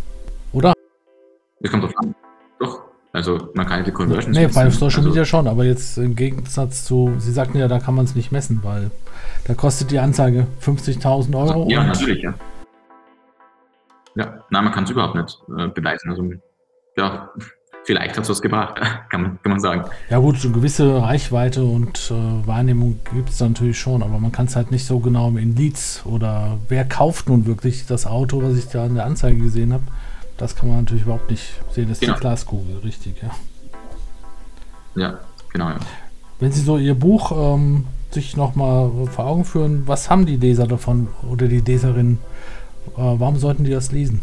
oder? 0.52 0.72
Das 1.60 1.70
kommt 1.70 1.84
drauf 1.84 1.94
an. 1.98 2.14
Doch. 2.58 2.82
Also 3.12 3.50
man 3.54 3.66
kann 3.66 3.82
die 3.82 3.90
Conversions 3.90 4.36
Nee, 4.36 4.46
bei 4.46 4.70
Social 4.70 4.98
also, 4.98 5.08
Media 5.08 5.24
schon, 5.24 5.48
aber 5.48 5.64
jetzt 5.64 5.98
im 5.98 6.14
Gegensatz 6.14 6.84
zu, 6.84 7.12
Sie 7.18 7.32
sagten 7.32 7.58
ja, 7.58 7.66
da 7.66 7.80
kann 7.80 7.96
man 7.96 8.04
es 8.04 8.14
nicht 8.14 8.30
messen, 8.30 8.60
weil 8.62 8.92
da 9.46 9.54
kostet 9.54 9.90
die 9.90 9.98
Anzeige 9.98 10.46
50.000 10.62 11.36
Euro. 11.36 11.68
Ja, 11.68 11.82
natürlich, 11.84 12.22
ja. 12.22 12.34
Ja, 14.14 14.44
nein, 14.50 14.64
man 14.64 14.72
kann 14.72 14.84
es 14.84 14.90
überhaupt 14.90 15.16
nicht 15.16 15.38
äh, 15.58 15.68
beweisen. 15.68 16.10
Also, 16.10 16.30
ja, 16.96 17.30
vielleicht 17.90 18.16
hat 18.16 18.22
es 18.22 18.30
was 18.30 18.40
gebracht, 18.40 18.80
kann 19.08 19.22
man, 19.22 19.42
kann 19.42 19.50
man 19.50 19.58
sagen. 19.58 19.84
Ja 20.08 20.18
gut, 20.18 20.36
eine 20.44 20.52
gewisse 20.52 21.02
Reichweite 21.02 21.64
und 21.64 22.12
äh, 22.12 22.46
Wahrnehmung 22.46 23.00
gibt 23.12 23.30
es 23.30 23.40
natürlich 23.40 23.80
schon, 23.80 24.04
aber 24.04 24.20
man 24.20 24.30
kann 24.30 24.46
es 24.46 24.54
halt 24.54 24.70
nicht 24.70 24.86
so 24.86 25.00
genau 25.00 25.28
in 25.30 25.56
Leads 25.56 26.02
oder 26.04 26.58
wer 26.68 26.84
kauft 26.84 27.28
nun 27.28 27.46
wirklich 27.46 27.86
das 27.86 28.06
Auto, 28.06 28.44
was 28.44 28.56
ich 28.56 28.68
da 28.68 28.86
in 28.86 28.94
der 28.94 29.06
Anzeige 29.06 29.38
gesehen 29.38 29.72
habe, 29.72 29.82
das 30.36 30.54
kann 30.54 30.68
man 30.68 30.78
natürlich 30.78 31.02
überhaupt 31.02 31.28
nicht 31.32 31.52
sehen. 31.72 31.88
Das 31.88 31.96
ist 31.96 32.02
genau. 32.02 32.14
die 32.14 32.20
Glaskugel, 32.20 32.76
richtig, 32.84 33.20
ja. 33.22 33.30
Ja, 34.94 35.18
genau, 35.52 35.70
ja. 35.70 35.78
Wenn 36.38 36.52
Sie 36.52 36.60
so 36.60 36.78
Ihr 36.78 36.94
Buch 36.94 37.32
ähm, 37.32 37.86
sich 38.12 38.36
nochmal 38.36 38.88
vor 39.10 39.26
Augen 39.26 39.44
führen, 39.44 39.82
was 39.86 40.08
haben 40.08 40.26
die 40.26 40.36
Leser 40.36 40.68
davon 40.68 41.08
oder 41.28 41.48
die 41.48 41.60
Leserinnen, 41.60 42.18
warum 42.94 43.36
sollten 43.36 43.64
die 43.64 43.72
das 43.72 43.90
lesen? 43.90 44.20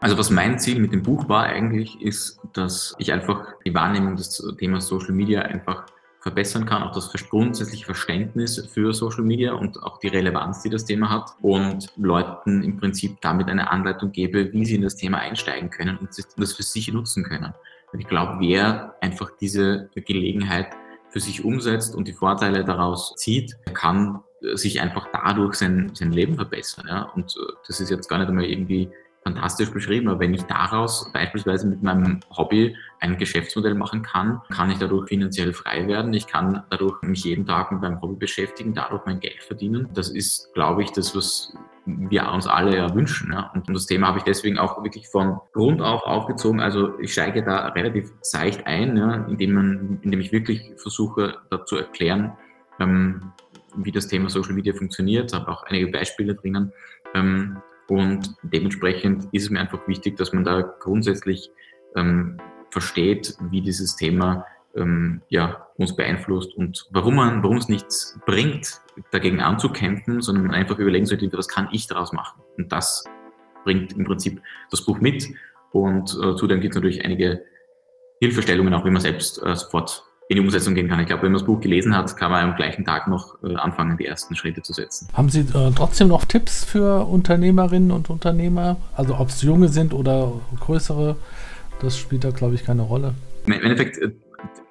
Also 0.00 0.16
was 0.16 0.30
mein 0.30 0.58
Ziel 0.58 0.78
mit 0.78 0.92
dem 0.92 1.02
Buch 1.02 1.28
war 1.28 1.44
eigentlich, 1.44 2.00
ist, 2.00 2.40
dass 2.52 2.94
ich 2.98 3.12
einfach 3.12 3.54
die 3.64 3.74
Wahrnehmung 3.74 4.14
des 4.14 4.42
Themas 4.58 4.86
Social 4.86 5.12
Media 5.12 5.42
einfach 5.42 5.86
verbessern 6.20 6.66
kann, 6.66 6.82
auch 6.82 6.92
das 6.92 7.12
grundsätzliche 7.28 7.84
Verständnis 7.84 8.64
für 8.72 8.92
Social 8.92 9.24
Media 9.24 9.54
und 9.54 9.82
auch 9.82 9.98
die 9.98 10.08
Relevanz, 10.08 10.62
die 10.62 10.70
das 10.70 10.84
Thema 10.84 11.10
hat 11.10 11.30
und 11.42 11.88
Leuten 11.96 12.62
im 12.62 12.76
Prinzip 12.76 13.20
damit 13.20 13.48
eine 13.48 13.70
Anleitung 13.70 14.12
gebe, 14.12 14.52
wie 14.52 14.64
sie 14.64 14.76
in 14.76 14.82
das 14.82 14.96
Thema 14.96 15.18
einsteigen 15.18 15.70
können 15.70 15.96
und 15.98 16.10
das 16.36 16.52
für 16.52 16.62
sich 16.62 16.92
nutzen 16.92 17.24
können. 17.24 17.54
Ich 17.96 18.06
glaube, 18.06 18.36
wer 18.40 18.94
einfach 19.00 19.30
diese 19.40 19.88
Gelegenheit 19.94 20.68
für 21.10 21.20
sich 21.20 21.44
umsetzt 21.44 21.94
und 21.94 22.06
die 22.06 22.12
Vorteile 22.12 22.64
daraus 22.64 23.14
zieht, 23.16 23.56
kann 23.74 24.20
sich 24.54 24.80
einfach 24.80 25.08
dadurch 25.12 25.54
sein, 25.54 25.90
sein 25.94 26.12
Leben 26.12 26.34
verbessern. 26.34 26.86
Ja? 26.88 27.02
Und 27.14 27.34
äh, 27.36 27.52
das 27.66 27.80
ist 27.80 27.90
jetzt 27.90 28.08
gar 28.08 28.18
nicht 28.18 28.28
einmal 28.28 28.44
irgendwie 28.44 28.88
fantastisch 29.28 29.70
beschrieben, 29.70 30.08
aber 30.08 30.20
wenn 30.20 30.34
ich 30.34 30.42
daraus 30.44 31.10
beispielsweise 31.12 31.66
mit 31.68 31.82
meinem 31.82 32.20
Hobby 32.36 32.74
ein 33.00 33.18
Geschäftsmodell 33.18 33.74
machen 33.74 34.02
kann, 34.02 34.40
kann 34.50 34.70
ich 34.70 34.78
dadurch 34.78 35.08
finanziell 35.08 35.52
frei 35.52 35.86
werden. 35.86 36.12
Ich 36.14 36.26
kann 36.26 36.62
dadurch 36.70 37.00
mich 37.02 37.24
jeden 37.24 37.46
Tag 37.46 37.70
mit 37.70 37.82
meinem 37.82 38.00
Hobby 38.00 38.16
beschäftigen, 38.16 38.74
dadurch 38.74 39.02
mein 39.04 39.20
Geld 39.20 39.42
verdienen. 39.42 39.88
Das 39.92 40.08
ist, 40.08 40.52
glaube 40.54 40.82
ich, 40.82 40.92
das, 40.92 41.14
was 41.14 41.52
wir 41.84 42.30
uns 42.30 42.46
alle 42.46 42.76
ja 42.76 42.94
wünschen. 42.94 43.32
Ja. 43.32 43.50
Und 43.54 43.68
das 43.68 43.86
Thema 43.86 44.08
habe 44.08 44.18
ich 44.18 44.24
deswegen 44.24 44.58
auch 44.58 44.82
wirklich 44.82 45.08
von 45.08 45.38
Grund 45.52 45.80
auf 45.80 46.02
aufgezogen. 46.02 46.60
Also 46.60 46.98
ich 46.98 47.12
steige 47.12 47.42
da 47.42 47.68
relativ 47.68 48.12
seicht 48.20 48.66
ein, 48.66 48.96
ja, 48.96 49.26
indem, 49.26 49.52
man, 49.52 49.98
indem 50.02 50.20
ich 50.20 50.32
wirklich 50.32 50.72
versuche, 50.76 51.36
da 51.50 51.64
zu 51.64 51.76
erklären, 51.76 52.32
ähm, 52.80 53.32
wie 53.76 53.92
das 53.92 54.08
Thema 54.08 54.28
Social 54.30 54.54
Media 54.54 54.74
funktioniert. 54.74 55.32
Ich 55.32 55.38
habe 55.38 55.50
auch 55.50 55.62
einige 55.64 55.88
Beispiele 55.88 56.34
drinnen. 56.34 56.72
Ähm, 57.14 57.58
und 57.88 58.34
dementsprechend 58.42 59.28
ist 59.32 59.44
es 59.44 59.50
mir 59.50 59.60
einfach 59.60 59.86
wichtig, 59.88 60.16
dass 60.16 60.32
man 60.32 60.44
da 60.44 60.60
grundsätzlich 60.60 61.50
ähm, 61.96 62.38
versteht, 62.70 63.34
wie 63.50 63.62
dieses 63.62 63.96
Thema 63.96 64.46
ähm, 64.76 65.22
ja, 65.28 65.66
uns 65.76 65.96
beeinflusst 65.96 66.54
und 66.56 66.86
warum, 66.90 67.16
man, 67.16 67.42
warum 67.42 67.56
es 67.56 67.68
nichts 67.68 68.18
bringt, 68.26 68.80
dagegen 69.10 69.40
anzukämpfen, 69.40 70.20
sondern 70.20 70.46
man 70.46 70.54
einfach 70.54 70.78
überlegen 70.78 71.06
sollte, 71.06 71.30
was 71.32 71.48
kann 71.48 71.68
ich 71.72 71.86
daraus 71.86 72.12
machen. 72.12 72.42
Und 72.56 72.72
das 72.72 73.04
bringt 73.64 73.92
im 73.92 74.04
Prinzip 74.04 74.40
das 74.70 74.84
Buch 74.84 75.00
mit. 75.00 75.28
Und 75.72 76.10
äh, 76.22 76.36
zudem 76.36 76.60
gibt 76.60 76.74
es 76.74 76.76
natürlich 76.76 77.04
einige 77.04 77.42
Hilfestellungen, 78.20 78.74
auch 78.74 78.84
wie 78.84 78.90
man 78.90 79.02
selbst 79.02 79.42
äh, 79.42 79.54
sofort 79.54 80.04
in 80.28 80.36
die 80.36 80.40
Umsetzung 80.42 80.74
gehen 80.74 80.88
kann. 80.88 81.00
Ich 81.00 81.06
glaube, 81.06 81.22
wenn 81.22 81.32
man 81.32 81.40
das 81.40 81.46
Buch 81.46 81.60
gelesen 81.60 81.96
hat, 81.96 82.14
kann 82.16 82.30
man 82.30 82.50
am 82.50 82.56
gleichen 82.56 82.84
Tag 82.84 83.08
noch 83.08 83.42
äh, 83.42 83.54
anfangen, 83.56 83.96
die 83.96 84.04
ersten 84.04 84.36
Schritte 84.36 84.60
zu 84.60 84.74
setzen. 84.74 85.08
Haben 85.14 85.30
Sie 85.30 85.40
äh, 85.40 85.72
trotzdem 85.74 86.08
noch 86.08 86.26
Tipps 86.26 86.64
für 86.64 87.06
Unternehmerinnen 87.06 87.90
und 87.90 88.10
Unternehmer? 88.10 88.76
Also 88.94 89.16
ob 89.16 89.28
es 89.28 89.40
junge 89.40 89.68
sind 89.68 89.94
oder 89.94 90.32
größere, 90.60 91.16
das 91.80 91.98
spielt 91.98 92.24
da, 92.24 92.30
glaube 92.30 92.54
ich, 92.56 92.64
keine 92.64 92.82
Rolle. 92.82 93.14
Im 93.46 93.52
Endeffekt, 93.52 93.96
äh, 93.98 94.12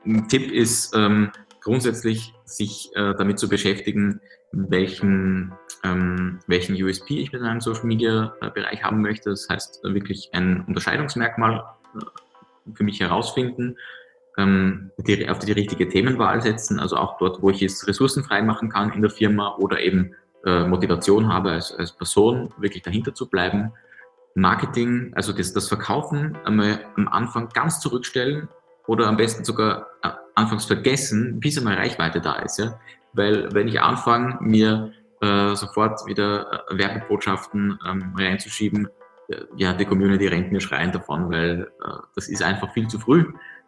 ein 0.06 0.28
Tipp 0.28 0.52
ist 0.52 0.96
ähm, 0.96 1.32
grundsätzlich, 1.62 2.34
sich 2.46 2.92
äh, 2.96 3.16
damit 3.18 3.40
zu 3.40 3.50
beschäftigen, 3.50 4.22
welchen, 4.52 5.54
ähm, 5.84 6.40
welchen 6.46 6.82
USP 6.82 7.18
ich 7.20 7.32
mit 7.32 7.42
einem 7.42 7.62
Social 7.62 7.86
Media 7.86 8.34
äh, 8.42 8.52
Bereich 8.52 8.84
haben 8.84 9.02
möchte. 9.02 9.32
Das 9.32 9.50
heißt, 9.50 9.84
wirklich 9.84 10.30
ein 10.34 10.64
Unterscheidungsmerkmal 10.68 11.64
für 12.76 12.84
mich 12.84 13.00
herausfinden 13.00 13.76
ähm, 14.38 14.92
die, 14.98 15.30
auf 15.30 15.40
die 15.40 15.52
richtige 15.52 15.90
Themenwahl 15.90 16.42
setzen, 16.42 16.80
also 16.80 16.96
auch 16.96 17.18
dort, 17.18 17.42
wo 17.42 17.50
ich 17.50 17.62
es 17.62 17.88
ressourcenfrei 17.88 18.42
machen 18.42 18.70
kann 18.70 18.92
in 18.94 19.02
der 19.02 19.12
Firma 19.12 19.56
oder 19.58 19.80
eben 19.80 20.14
äh, 20.46 20.66
Motivation 20.66 21.32
habe 21.32 21.52
als, 21.52 21.74
als 21.74 21.92
Person, 21.92 22.54
wirklich 22.58 22.84
dahinter 22.84 23.14
zu 23.14 23.30
bleiben. 23.30 23.74
Marketing, 24.36 25.12
also 25.16 25.34
das, 25.34 25.52
das 25.54 25.68
Verkaufen 25.68 26.38
einmal 26.46 26.86
am 26.96 27.08
Anfang 27.08 27.50
ganz 27.50 27.80
zurückstellen 27.80 28.48
oder 28.86 29.08
am 29.08 29.18
besten 29.18 29.44
sogar 29.44 29.88
äh, 30.04 30.10
anfangs 30.36 30.66
vergessen, 30.66 31.40
bis 31.40 31.58
einmal 31.58 31.76
Reichweite 31.76 32.22
da 32.22 32.36
ist. 32.36 32.60
Ja? 32.60 32.80
Weil 33.14 33.52
wenn 33.54 33.68
ich 33.68 33.82
anfange, 33.82 34.38
mir 34.40 34.94
äh, 35.22 35.56
sofort 35.56 36.06
wieder 36.06 36.66
äh, 36.70 36.78
Werbebotschaften 36.78 37.80
ähm, 37.88 38.14
reinzuschieben, 38.16 38.88
äh, 39.30 39.38
ja, 39.56 39.74
die 39.74 39.86
Community 39.86 40.28
rennt 40.28 40.52
mir 40.52 40.62
schreiend 40.62 40.94
davon, 40.94 41.32
weil 41.32 41.72
äh, 41.84 41.90
das 42.14 42.28
ist 42.28 42.44
einfach 42.44 42.72
viel 42.74 42.88
zu 42.88 43.00
früh. 43.00 43.26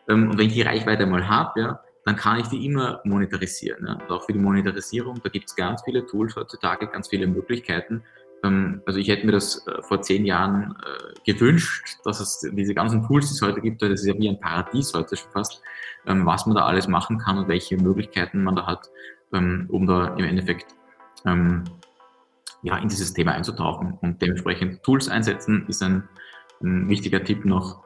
Ähm, 0.10 0.30
und 0.30 0.38
wenn 0.38 0.48
ich 0.48 0.54
die 0.54 0.62
Reichweite 0.62 1.06
mal 1.06 1.28
habe, 1.28 1.62
ja, 1.62 1.80
dann 2.06 2.16
kann 2.16 2.40
ich 2.40 2.48
die 2.48 2.66
immer 2.66 3.02
monetarisieren. 3.04 3.86
Ja. 3.86 3.94
Und 3.94 4.10
auch 4.12 4.26
für 4.26 4.34
die 4.34 4.40
Monetarisierung, 4.40 5.20
da 5.24 5.30
gibt 5.30 5.50
es 5.50 5.56
ganz 5.56 5.82
viele 5.84 6.06
Tools 6.06 6.36
heutzutage, 6.36 6.88
ganz 6.88 7.10
viele 7.10 7.28
Möglichkeiten. 7.28 8.04
Ähm, 8.44 8.82
also 8.86 9.00
ich 9.00 9.08
hätte 9.10 9.26
mir 9.26 9.34
das 9.34 9.66
äh, 9.68 9.82
vor 9.84 10.02
zehn 10.02 10.26
Jahren 10.26 10.76
äh, 10.84 11.32
gewünscht, 11.32 11.98
dass 12.04 12.20
es 12.20 12.40
diese 12.54 12.74
ganzen 12.74 13.06
Tools, 13.06 13.28
die 13.28 13.34
es 13.34 13.42
heute 13.42 13.62
gibt, 13.62 13.82
das 13.82 14.02
ist 14.02 14.08
ja 14.08 14.18
wie 14.18 14.30
ein 14.30 14.40
Paradies 14.40 14.94
heute 14.94 15.16
schon 15.16 15.32
fast, 15.32 15.62
ähm, 16.08 16.26
was 16.26 16.46
man 16.46 16.56
da 16.56 16.66
alles 16.66 16.88
machen 16.88 17.18
kann 17.18 17.38
und 17.38 17.48
welche 17.48 17.78
Möglichkeiten 17.78 18.44
man 18.44 18.56
da 18.56 18.66
hat, 18.66 18.90
um 19.32 19.86
da 19.86 20.16
im 20.16 20.26
Endeffekt 20.26 20.76
ja, 21.24 22.78
in 22.78 22.88
dieses 22.88 23.14
Thema 23.14 23.34
einzutauchen. 23.34 24.00
Und 24.02 24.22
dementsprechend 24.24 24.82
Tools 24.82 25.08
einsetzen 25.08 25.68
ist 25.68 25.84
ein, 25.84 26.10
ein 26.64 26.90
wichtiger 26.90 27.24
Tipp 27.24 27.46
noch. 27.46 27.84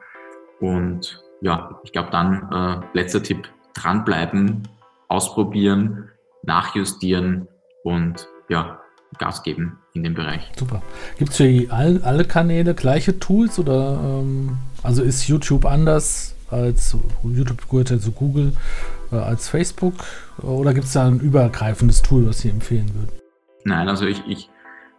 Und 0.60 1.23
ja, 1.44 1.78
ich 1.84 1.92
glaube 1.92 2.08
dann, 2.10 2.50
äh, 2.50 2.98
letzter 2.98 3.22
Tipp, 3.22 3.50
dranbleiben, 3.74 4.66
ausprobieren, 5.08 6.08
nachjustieren 6.42 7.46
und 7.84 8.26
ja, 8.48 8.80
Gas 9.18 9.42
geben 9.42 9.78
in 9.92 10.02
dem 10.02 10.14
Bereich. 10.14 10.50
Super. 10.56 10.82
Gibt 11.18 11.30
es 11.30 11.36
für 11.36 11.66
all, 11.70 12.00
alle 12.02 12.24
Kanäle 12.24 12.74
gleiche 12.74 13.20
Tools 13.20 13.58
oder 13.58 14.00
ähm, 14.02 14.58
also 14.82 15.02
ist 15.02 15.28
YouTube 15.28 15.66
anders 15.66 16.34
als 16.50 16.96
YouTube 17.22 17.68
gehört 17.68 17.90
ja 17.90 17.98
zu 17.98 18.10
Google 18.12 18.52
äh, 19.12 19.16
als 19.16 19.48
Facebook 19.48 19.94
oder 20.38 20.72
gibt 20.72 20.86
es 20.86 20.94
da 20.94 21.06
ein 21.06 21.20
übergreifendes 21.20 22.02
Tool, 22.02 22.26
was 22.26 22.40
Sie 22.40 22.48
empfehlen 22.48 22.92
würden? 22.94 23.12
Nein, 23.64 23.88
also 23.88 24.06
ich, 24.06 24.22
ich 24.26 24.48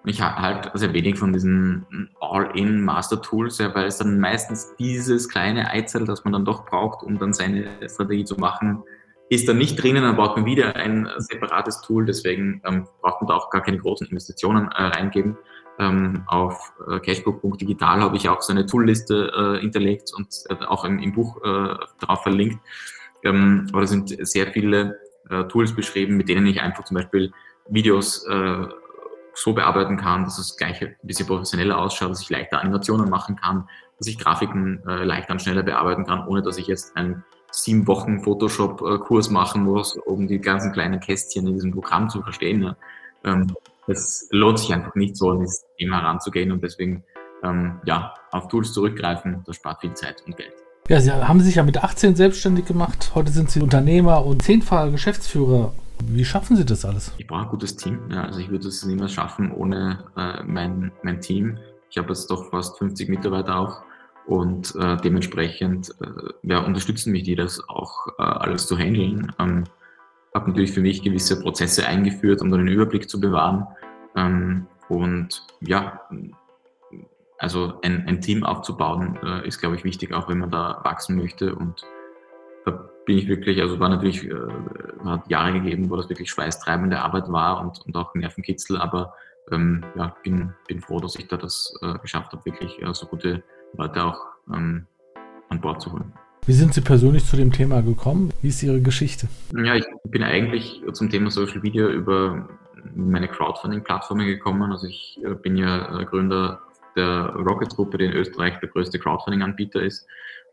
ich 0.06 0.22
halte 0.22 0.78
sehr 0.78 0.94
wenig 0.94 1.18
von 1.18 1.34
diesen 1.34 1.86
All-in-Master-Tools, 2.20 3.58
ja, 3.60 3.74
weil 3.74 3.88
es 3.88 3.98
dann 3.98 4.20
meistens 4.20 4.76
dieses 4.78 5.30
kleine 5.30 5.70
Eizel, 5.70 6.06
das 6.06 6.24
man 6.24 6.34
dann 6.34 6.46
doch 6.46 6.66
braucht, 6.66 7.04
um 7.04 7.18
dann 7.18 7.34
seine 7.34 7.68
Strategie 7.88 8.26
zu 8.26 8.36
machen, 8.36 8.84
ist 9.30 9.48
dann 9.48 9.58
nicht 9.58 9.82
drinnen, 9.82 10.04
dann 10.04 10.16
braucht 10.16 10.38
man 10.38 10.46
wieder 10.46 10.76
ein 10.76 11.10
separates 11.18 11.82
Tool, 11.82 12.06
deswegen 12.06 12.62
ähm, 12.66 12.88
braucht 13.02 13.22
man 13.22 13.30
da 13.30 13.36
auch 13.36 13.50
gar 13.50 13.64
keine 13.64 13.78
großen 13.78 14.08
Investitionen 14.08 14.70
äh, 14.72 14.84
reingeben. 14.84 15.38
Ähm, 15.78 16.24
auf 16.28 16.72
äh, 16.88 17.00
cashbook.digital 17.00 18.02
habe 18.02 18.16
ich 18.16 18.30
auch 18.30 18.42
so 18.42 18.54
eine 18.54 18.66
Toolliste 18.66 19.58
äh, 19.58 19.62
hinterlegt 19.62 20.12
und 20.16 20.28
äh, 20.50 20.64
auch 20.66 20.86
im, 20.86 21.00
im 21.00 21.12
Buch 21.12 21.38
äh, 21.44 21.76
darauf 22.00 22.24
verlinkt. 22.24 22.60
Ähm, 23.24 23.68
aber 23.72 23.82
da 23.82 23.88
sind 23.88 24.16
sehr 24.26 24.48
viele 24.48 25.00
äh, 25.30 25.44
Tools 25.46 25.76
beschrieben, 25.76 26.16
mit 26.16 26.30
denen 26.30 26.46
ich 26.46 26.62
einfach 26.62 26.86
zum 26.86 26.96
Beispiel 26.96 27.32
Videos 27.68 28.26
so 29.36 29.54
bearbeiten 29.54 29.98
kann, 29.98 30.24
dass 30.24 30.40
es 30.40 30.58
gleich 30.58 30.82
ein 30.82 30.96
bisschen 31.04 31.28
professioneller 31.28 31.78
ausschaut, 31.78 32.12
dass 32.12 32.22
ich 32.22 32.30
leichter 32.30 32.62
Animationen 32.62 33.10
machen 33.10 33.36
kann, 33.36 33.68
dass 33.98 34.08
ich 34.08 34.18
Grafiken 34.18 34.82
äh, 34.88 35.04
leichter 35.04 35.34
und 35.34 35.42
schneller 35.42 35.64
bearbeiten 35.64 36.06
kann, 36.06 36.28
ohne 36.28 36.42
dass 36.42 36.58
ich 36.58 36.68
jetzt 36.68 36.96
einen 36.96 37.24
sieben 37.52 37.88
Wochen 37.88 38.22
Photoshop-Kurs 38.22 39.30
machen 39.30 39.64
muss, 39.64 39.96
um 39.96 40.28
die 40.28 40.40
ganzen 40.40 40.72
kleinen 40.72 41.00
Kästchen 41.00 41.48
in 41.48 41.54
diesem 41.54 41.72
Programm 41.72 42.10
zu 42.10 42.22
verstehen. 42.22 42.60
Ne? 42.60 42.78
Ähm, 43.24 43.54
das 43.88 44.28
lohnt 44.32 44.60
sich 44.60 44.74
einfach 44.74 44.96
nicht 44.96 45.16
so, 45.16 45.32
an 45.32 45.40
dieses 45.40 45.66
Thema 45.78 46.02
heranzugehen 46.02 46.52
und 46.52 46.64
deswegen 46.64 47.04
ähm, 47.44 47.80
ja, 47.86 48.14
auf 48.32 48.48
Tools 48.48 48.74
zurückgreifen, 48.74 49.44
das 49.46 49.58
spart 49.58 49.82
viel 49.82 49.94
Zeit 49.94 50.24
und 50.26 50.36
Geld. 50.38 50.54
Ja, 50.88 51.00
Sie 51.00 51.12
haben 51.12 51.42
sich 51.42 51.56
ja 51.56 51.64
mit 51.64 51.84
18 51.84 52.16
selbstständig 52.16 52.66
gemacht. 52.66 53.12
Heute 53.16 53.32
sind 53.32 53.50
Sie 53.50 53.62
Unternehmer 53.62 54.26
und 54.26 54.44
zehnfacher 54.44 54.92
Geschäftsführer 54.92 55.74
wie 56.04 56.26
schaffen 56.26 56.56
Sie 56.56 56.66
das 56.66 56.86
alles? 56.86 57.12
Ich 57.18 57.28
brauche 57.28 57.44
ein 57.44 57.50
gutes 57.50 57.76
Team. 57.76 58.00
Ja, 58.12 58.24
also 58.24 58.40
ich 58.40 58.50
würde 58.50 58.68
es 58.68 58.86
niemals 58.86 59.14
schaffen 59.14 59.52
ohne 59.52 60.04
äh, 60.16 60.44
mein, 60.44 60.92
mein 61.04 61.22
Team. 61.22 61.58
Ich 61.90 61.98
habe 61.98 62.10
jetzt 62.10 62.30
doch 62.30 62.50
fast 62.50 62.78
50 62.78 63.10
Mitarbeiter 63.10 63.58
auch 63.58 63.82
und 64.26 64.76
äh, 64.76 64.98
dementsprechend 64.98 65.94
äh, 66.02 66.34
ja, 66.44 66.60
unterstützen 66.60 67.12
mich 67.12 67.24
die, 67.24 67.36
das 67.36 67.68
auch 67.70 68.08
äh, 68.18 68.24
alles 68.24 68.68
zu 68.68 68.78
handeln. 68.78 69.32
Ähm, 69.40 69.66
habe 70.34 70.50
natürlich 70.50 70.74
für 70.74 70.82
mich 70.82 71.02
gewisse 71.02 71.40
Prozesse 71.40 71.88
eingeführt, 71.88 72.42
um 72.42 72.52
dann 72.52 72.66
den 72.66 72.74
Überblick 72.74 73.10
zu 73.10 73.20
bewahren. 73.20 73.68
Ähm, 74.16 74.68
und 74.90 75.46
ja, 75.62 76.02
also 77.38 77.80
ein, 77.84 78.08
ein 78.08 78.22
Team 78.22 78.44
aufzubauen, 78.44 79.18
äh, 79.24 79.48
ist, 79.48 79.60
glaube 79.60 79.76
ich, 79.76 79.84
wichtig, 79.84 80.14
auch 80.14 80.28
wenn 80.28 80.40
man 80.40 80.52
da 80.52 80.82
wachsen 80.84 81.16
möchte. 81.16 81.56
Und 81.56 81.86
da 82.66 82.90
bin 83.06 83.18
ich 83.18 83.28
wirklich, 83.28 83.62
also 83.62 83.80
war 83.80 83.90
natürlich, 83.90 84.28
äh, 84.28 84.36
hat 85.06 85.30
Jahre 85.30 85.54
gegeben, 85.54 85.90
wo 85.90 85.96
das 85.96 86.10
wirklich 86.10 86.30
schweißtreibende 86.30 87.00
Arbeit 87.00 87.32
war 87.32 87.62
und, 87.62 87.80
und 87.86 87.96
auch 87.96 88.14
Nervenkitzel, 88.16 88.78
aber 88.78 89.14
ähm, 89.52 89.84
ja, 89.96 90.16
bin, 90.24 90.54
bin 90.68 90.82
froh, 90.82 91.00
dass 91.00 91.16
ich 91.16 91.28
da 91.28 91.38
das 91.38 91.78
äh, 91.82 91.98
geschafft 92.00 92.32
habe, 92.32 92.44
wirklich 92.46 92.82
äh, 92.82 92.94
so 92.94 93.06
gute 93.06 93.44
Leute 93.78 94.04
auch 94.04 94.20
ähm, 94.52 94.88
an 95.50 95.62
Bord 95.62 95.82
zu 95.82 95.94
holen. 95.94 96.12
Wie 96.48 96.54
sind 96.54 96.74
Sie 96.74 96.82
persönlich 96.82 97.26
zu 97.26 97.38
dem 97.38 97.52
Thema 97.52 97.82
gekommen? 97.82 98.32
Wie 98.42 98.50
ist 98.50 98.62
Ihre 98.62 98.82
Geschichte? 98.82 99.28
Ja, 99.52 99.76
ich 99.76 99.86
bin 100.04 100.24
eigentlich 100.24 100.82
zum 100.94 101.10
Thema 101.10 101.32
Social 101.32 101.60
Media 101.60 101.88
über 101.88 102.48
meine 102.96 103.28
Crowdfunding-Plattformen 103.28 104.28
gekommen. 104.28 104.72
Also 104.72 104.88
ich 104.88 105.20
äh, 105.24 105.34
bin 105.34 105.58
ja 105.58 106.00
äh, 106.00 106.06
Gründer 106.06 106.62
der 106.96 107.34
Rocket-Gruppe, 107.36 107.98
die 107.98 108.06
in 108.06 108.14
Österreich 108.14 108.60
der 108.60 108.70
größte 108.70 109.00
Crowdfunding-Anbieter 109.00 109.82
ist. 109.82 110.08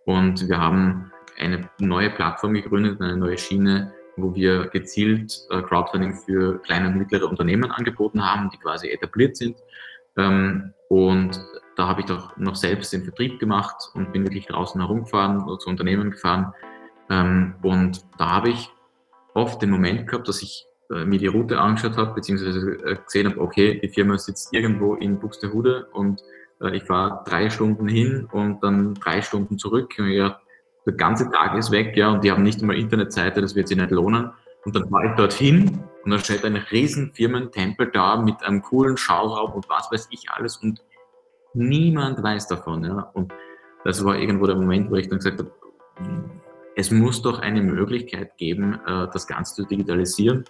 Und 0.05 0.48
wir 0.48 0.59
haben 0.59 1.12
eine 1.42 1.68
neue 1.78 2.11
Plattform 2.11 2.55
gegründet, 2.55 3.00
eine 3.00 3.16
neue 3.16 3.38
Schiene, 3.38 3.92
wo 4.16 4.35
wir 4.35 4.68
gezielt 4.68 5.46
äh, 5.50 5.62
Crowdfunding 5.62 6.14
für 6.14 6.61
kleine 6.62 6.88
und 6.88 6.96
mittlere 6.96 7.28
Unternehmen 7.28 7.70
angeboten 7.70 8.24
haben, 8.24 8.50
die 8.50 8.59
quasi 8.59 8.88
etabliert 8.88 9.37
sind. 9.37 9.57
Ähm, 10.16 10.72
und 10.88 11.42
da 11.76 11.88
habe 11.88 12.00
ich 12.00 12.07
doch 12.07 12.37
noch 12.37 12.57
selbst 12.57 12.92
den 12.92 13.05
Vertrieb 13.05 13.40
gemacht 13.40 13.76
und 13.94 14.12
bin 14.12 14.24
wirklich 14.24 14.46
draußen 14.46 14.81
herumgefahren, 14.81 15.46
zu 15.59 15.68
Unternehmen 15.68 16.11
gefahren. 16.11 16.52
Ähm, 17.09 17.55
und 17.62 18.05
da 18.18 18.31
habe 18.31 18.50
ich 18.50 18.70
oft 19.35 19.62
den 19.62 19.70
Moment 19.70 20.07
gehabt, 20.07 20.28
dass 20.28 20.42
ich 20.42 20.66
äh, 20.90 21.05
mir 21.05 21.18
die 21.18 21.26
Route 21.26 21.59
angeschaut 21.59 21.96
habe, 21.96 22.14
beziehungsweise 22.14 22.78
äh, 22.85 22.96
gesehen 22.96 23.31
habe, 23.31 23.40
okay, 23.40 23.81
die 23.83 23.88
Firma 23.88 24.18
sitzt 24.18 24.52
irgendwo 24.52 24.94
in 24.94 25.18
Buxtehude 25.18 25.87
und 25.92 26.22
äh, 26.61 26.76
ich 26.76 26.85
fahre 26.85 27.24
drei 27.24 27.48
Stunden 27.48 27.88
hin 27.88 28.28
und 28.31 28.62
dann 28.62 28.94
drei 28.94 29.22
Stunden 29.22 29.59
zurück. 29.59 29.94
Und 29.98 30.11
ja, 30.11 30.41
der 30.87 30.95
ganze 30.95 31.31
Tag 31.31 31.57
ist 31.57 31.71
weg, 31.71 31.97
ja, 31.97 32.11
und 32.11 32.25
die 32.25 32.31
haben 32.31 32.42
nicht 32.42 32.61
einmal 32.61 32.77
Internetseite, 32.77 33.40
das 33.40 33.55
wird 33.55 33.68
sich 33.68 33.77
nicht 33.77 33.90
lohnen. 33.90 34.31
Und 34.64 34.77
dann 34.77 34.88
fahre 34.88 35.07
ich 35.07 35.12
dorthin 35.16 35.81
und 36.05 36.11
dann 36.11 36.21
steht 36.21 36.45
ein 36.45 36.57
riesen 36.57 37.12
Firmentempel 37.12 37.90
da 37.92 38.16
mit 38.16 38.42
einem 38.45 38.62
coolen 38.62 38.97
Schauraum 38.97 39.53
und 39.53 39.68
was 39.68 39.90
weiß 39.90 40.09
ich 40.11 40.31
alles 40.31 40.57
und 40.57 40.81
niemand 41.55 42.23
weiß 42.23 42.47
davon, 42.49 42.85
ja. 42.85 43.11
Und 43.14 43.33
das 43.85 44.05
war 44.05 44.16
irgendwo 44.16 44.47
der 44.47 44.57
Moment, 44.57 44.90
wo 44.90 44.95
ich 44.95 45.09
dann 45.09 45.18
gesagt 45.18 45.40
habe, 45.40 45.51
es 46.77 46.90
muss 46.90 47.23
doch 47.23 47.40
eine 47.40 47.61
Möglichkeit 47.61 48.37
geben, 48.38 48.79
das 48.87 49.27
Ganze 49.27 49.55
zu 49.55 49.64
digitalisieren. 49.64 50.45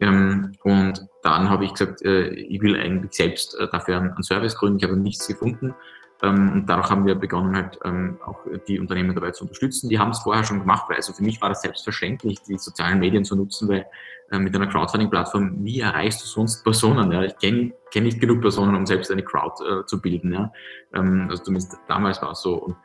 Ähm, 0.00 0.52
und 0.62 1.06
dann 1.22 1.50
habe 1.50 1.66
ich 1.66 1.72
gesagt, 1.72 2.02
äh, 2.02 2.30
ich 2.30 2.60
will 2.62 2.74
eigentlich 2.74 3.12
selbst 3.12 3.58
äh, 3.60 3.68
dafür 3.70 3.98
einen, 3.98 4.22
Service 4.22 4.56
gründen. 4.56 4.78
Ich 4.78 4.84
habe 4.84 4.96
nichts 4.96 5.26
gefunden. 5.26 5.74
Ähm, 6.22 6.52
und 6.52 6.66
dadurch 6.66 6.90
haben 6.90 7.06
wir 7.06 7.14
begonnen, 7.14 7.56
halt 7.56 7.78
ähm, 7.84 8.18
auch 8.24 8.40
die 8.68 8.78
Unternehmen 8.78 9.14
dabei 9.14 9.30
zu 9.30 9.44
unterstützen. 9.44 9.88
Die 9.88 9.98
haben 9.98 10.10
es 10.10 10.20
vorher 10.20 10.44
schon 10.44 10.60
gemacht, 10.60 10.84
weil 10.88 10.96
also 10.96 11.12
für 11.12 11.22
mich 11.22 11.40
war 11.40 11.48
das 11.48 11.62
selbstverständlich, 11.62 12.42
die 12.42 12.58
sozialen 12.58 12.98
Medien 12.98 13.24
zu 13.24 13.36
nutzen, 13.36 13.68
weil 13.68 13.86
äh, 14.30 14.38
mit 14.38 14.54
einer 14.54 14.66
Crowdfunding-Plattform, 14.66 15.64
wie 15.64 15.80
erreichst 15.80 16.22
du 16.22 16.26
sonst 16.26 16.62
Personen? 16.62 17.10
Ja? 17.12 17.22
Ich 17.22 17.36
kenne 17.38 17.72
kenn 17.90 18.04
nicht 18.04 18.20
genug 18.20 18.40
Personen, 18.40 18.76
um 18.76 18.86
selbst 18.86 19.10
eine 19.10 19.24
Crowd 19.24 19.62
äh, 19.64 19.84
zu 19.86 20.00
bilden. 20.00 20.32
Ja? 20.32 20.52
Ähm, 20.94 21.26
also 21.30 21.42
zumindest 21.42 21.78
damals 21.88 22.20
war 22.22 22.32
es 22.32 22.42
so. 22.42 22.54
Und 22.54 22.76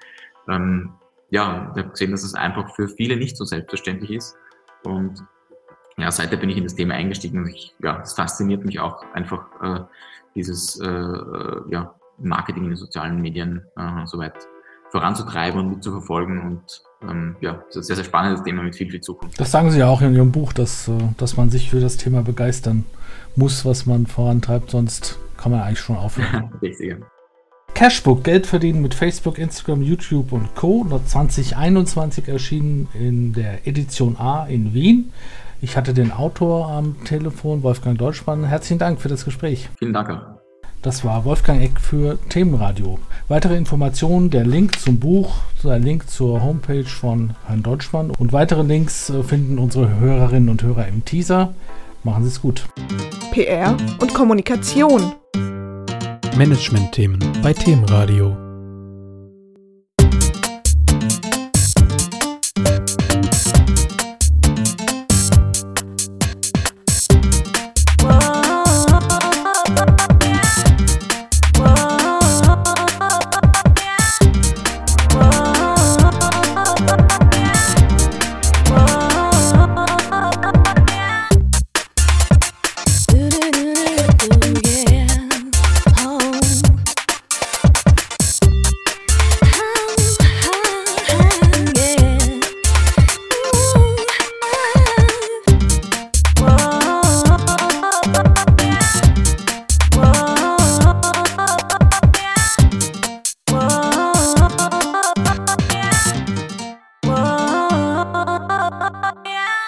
ähm, 0.50 0.94
ja, 1.30 1.72
ich 1.76 1.84
habe 1.84 1.90
gesehen, 1.90 2.12
dass 2.12 2.24
es 2.24 2.36
einfach 2.36 2.74
für 2.76 2.88
viele 2.88 3.18
nicht 3.18 3.36
so 3.38 3.44
selbstverständlich 3.44 4.12
ist. 4.12 4.38
Und 4.84 5.24
ja, 5.98 6.12
seitdem 6.12 6.40
bin 6.40 6.50
ich 6.50 6.58
in 6.58 6.64
das 6.64 6.76
Thema 6.76 6.94
eingestiegen 6.96 7.40
und 7.40 7.48
ich, 7.48 7.74
ja, 7.82 8.02
es 8.02 8.14
fasziniert 8.14 8.66
mich 8.66 8.80
auch 8.80 9.04
einfach 9.14 9.46
äh, 9.62 9.84
dieses 10.36 10.80
äh, 10.80 10.88
äh 10.88 11.62
ja, 11.70 11.96
Marketing 12.18 12.64
in 12.64 12.70
den 12.70 12.78
sozialen 12.78 13.22
Medien 13.22 13.66
äh, 13.76 14.06
soweit 14.06 14.34
voranzutreiben 14.92 15.60
und 15.60 15.70
mitzuverfolgen 15.70 16.42
und 16.42 16.82
ähm, 17.10 17.36
ja, 17.42 17.54
das 17.54 17.70
ist 17.70 17.78
ein 17.78 17.84
sehr, 17.84 17.96
sehr 17.98 18.06
spannendes 18.06 18.44
Thema 18.44 18.64
mit 18.64 18.76
viel, 18.76 18.90
viel 18.90 19.02
Zukunft. 19.02 19.40
Das 19.40 19.52
sagen 19.52 19.70
Sie 19.72 19.80
ja 19.80 19.88
auch 19.88 20.02
in 20.02 20.14
Ihrem 20.14 20.32
Buch, 20.32 20.54
dass, 20.54 20.88
äh, 20.88 20.94
dass 21.18 21.38
man 21.38 21.50
sich 21.50 21.70
für 21.70 21.80
das 21.80 21.98
Thema 21.98 22.22
begeistern 22.22 22.86
muss, 23.36 23.66
was 23.66 23.86
man 23.86 24.08
vorantreibt, 24.08 24.72
sonst 24.72 25.20
kann 25.38 25.52
man 25.52 25.62
eigentlich 25.62 25.80
schon 25.80 25.98
aufhören. 25.98 26.52
Richtig. 26.62 26.96
Cashbook, 27.74 28.24
Geld 28.24 28.48
verdienen 28.48 28.82
mit 28.82 28.94
Facebook, 28.94 29.38
Instagram, 29.38 29.82
YouTube 29.82 30.32
und 30.32 30.56
Co. 30.56 30.86
2021 30.86 32.30
erschienen 32.30 32.88
in 32.94 33.34
der 33.34 33.68
Edition 33.68 34.16
A 34.18 34.46
in 34.46 34.74
Wien. 34.74 35.12
Ich 35.60 35.76
hatte 35.76 35.94
den 35.94 36.12
Autor 36.14 36.70
am 36.70 37.04
Telefon, 37.04 37.64
Wolfgang 37.64 37.98
Deutschmann. 37.98 38.46
Herzlichen 38.46 38.80
Dank 38.80 39.02
für 39.02 39.10
das 39.10 39.26
Gespräch. 39.26 39.70
Vielen 39.78 39.94
Dank. 39.94 40.35
Das 40.86 41.04
war 41.04 41.26
Wolfgang 41.26 41.64
Eck 41.64 41.82
für 41.82 42.20
Themenradio. 42.30 43.00
Weitere 43.28 43.58
Informationen, 43.58 44.30
der 44.30 44.46
Link 44.46 44.80
zum 44.80 45.00
Buch, 45.00 45.38
der 45.64 45.80
Link 45.80 46.08
zur 46.08 46.44
Homepage 46.44 46.86
von 46.86 47.34
Herrn 47.48 47.64
Deutschmann 47.64 48.12
und 48.12 48.34
weitere 48.34 48.62
Links 48.62 49.10
äh, 49.10 49.24
finden 49.24 49.58
unsere 49.58 50.00
Hörerinnen 50.00 50.48
und 50.48 50.62
Hörer 50.62 50.88
im 50.88 51.04
Teaser. 51.04 51.56
Machen 52.04 52.22
Sie 52.22 52.30
es 52.30 52.40
gut. 52.40 52.68
PR 53.32 53.76
und 53.98 54.14
Kommunikation. 54.14 55.14
Management-Themen 56.38 57.18
bei 57.42 57.52
Themenradio. 57.52 58.45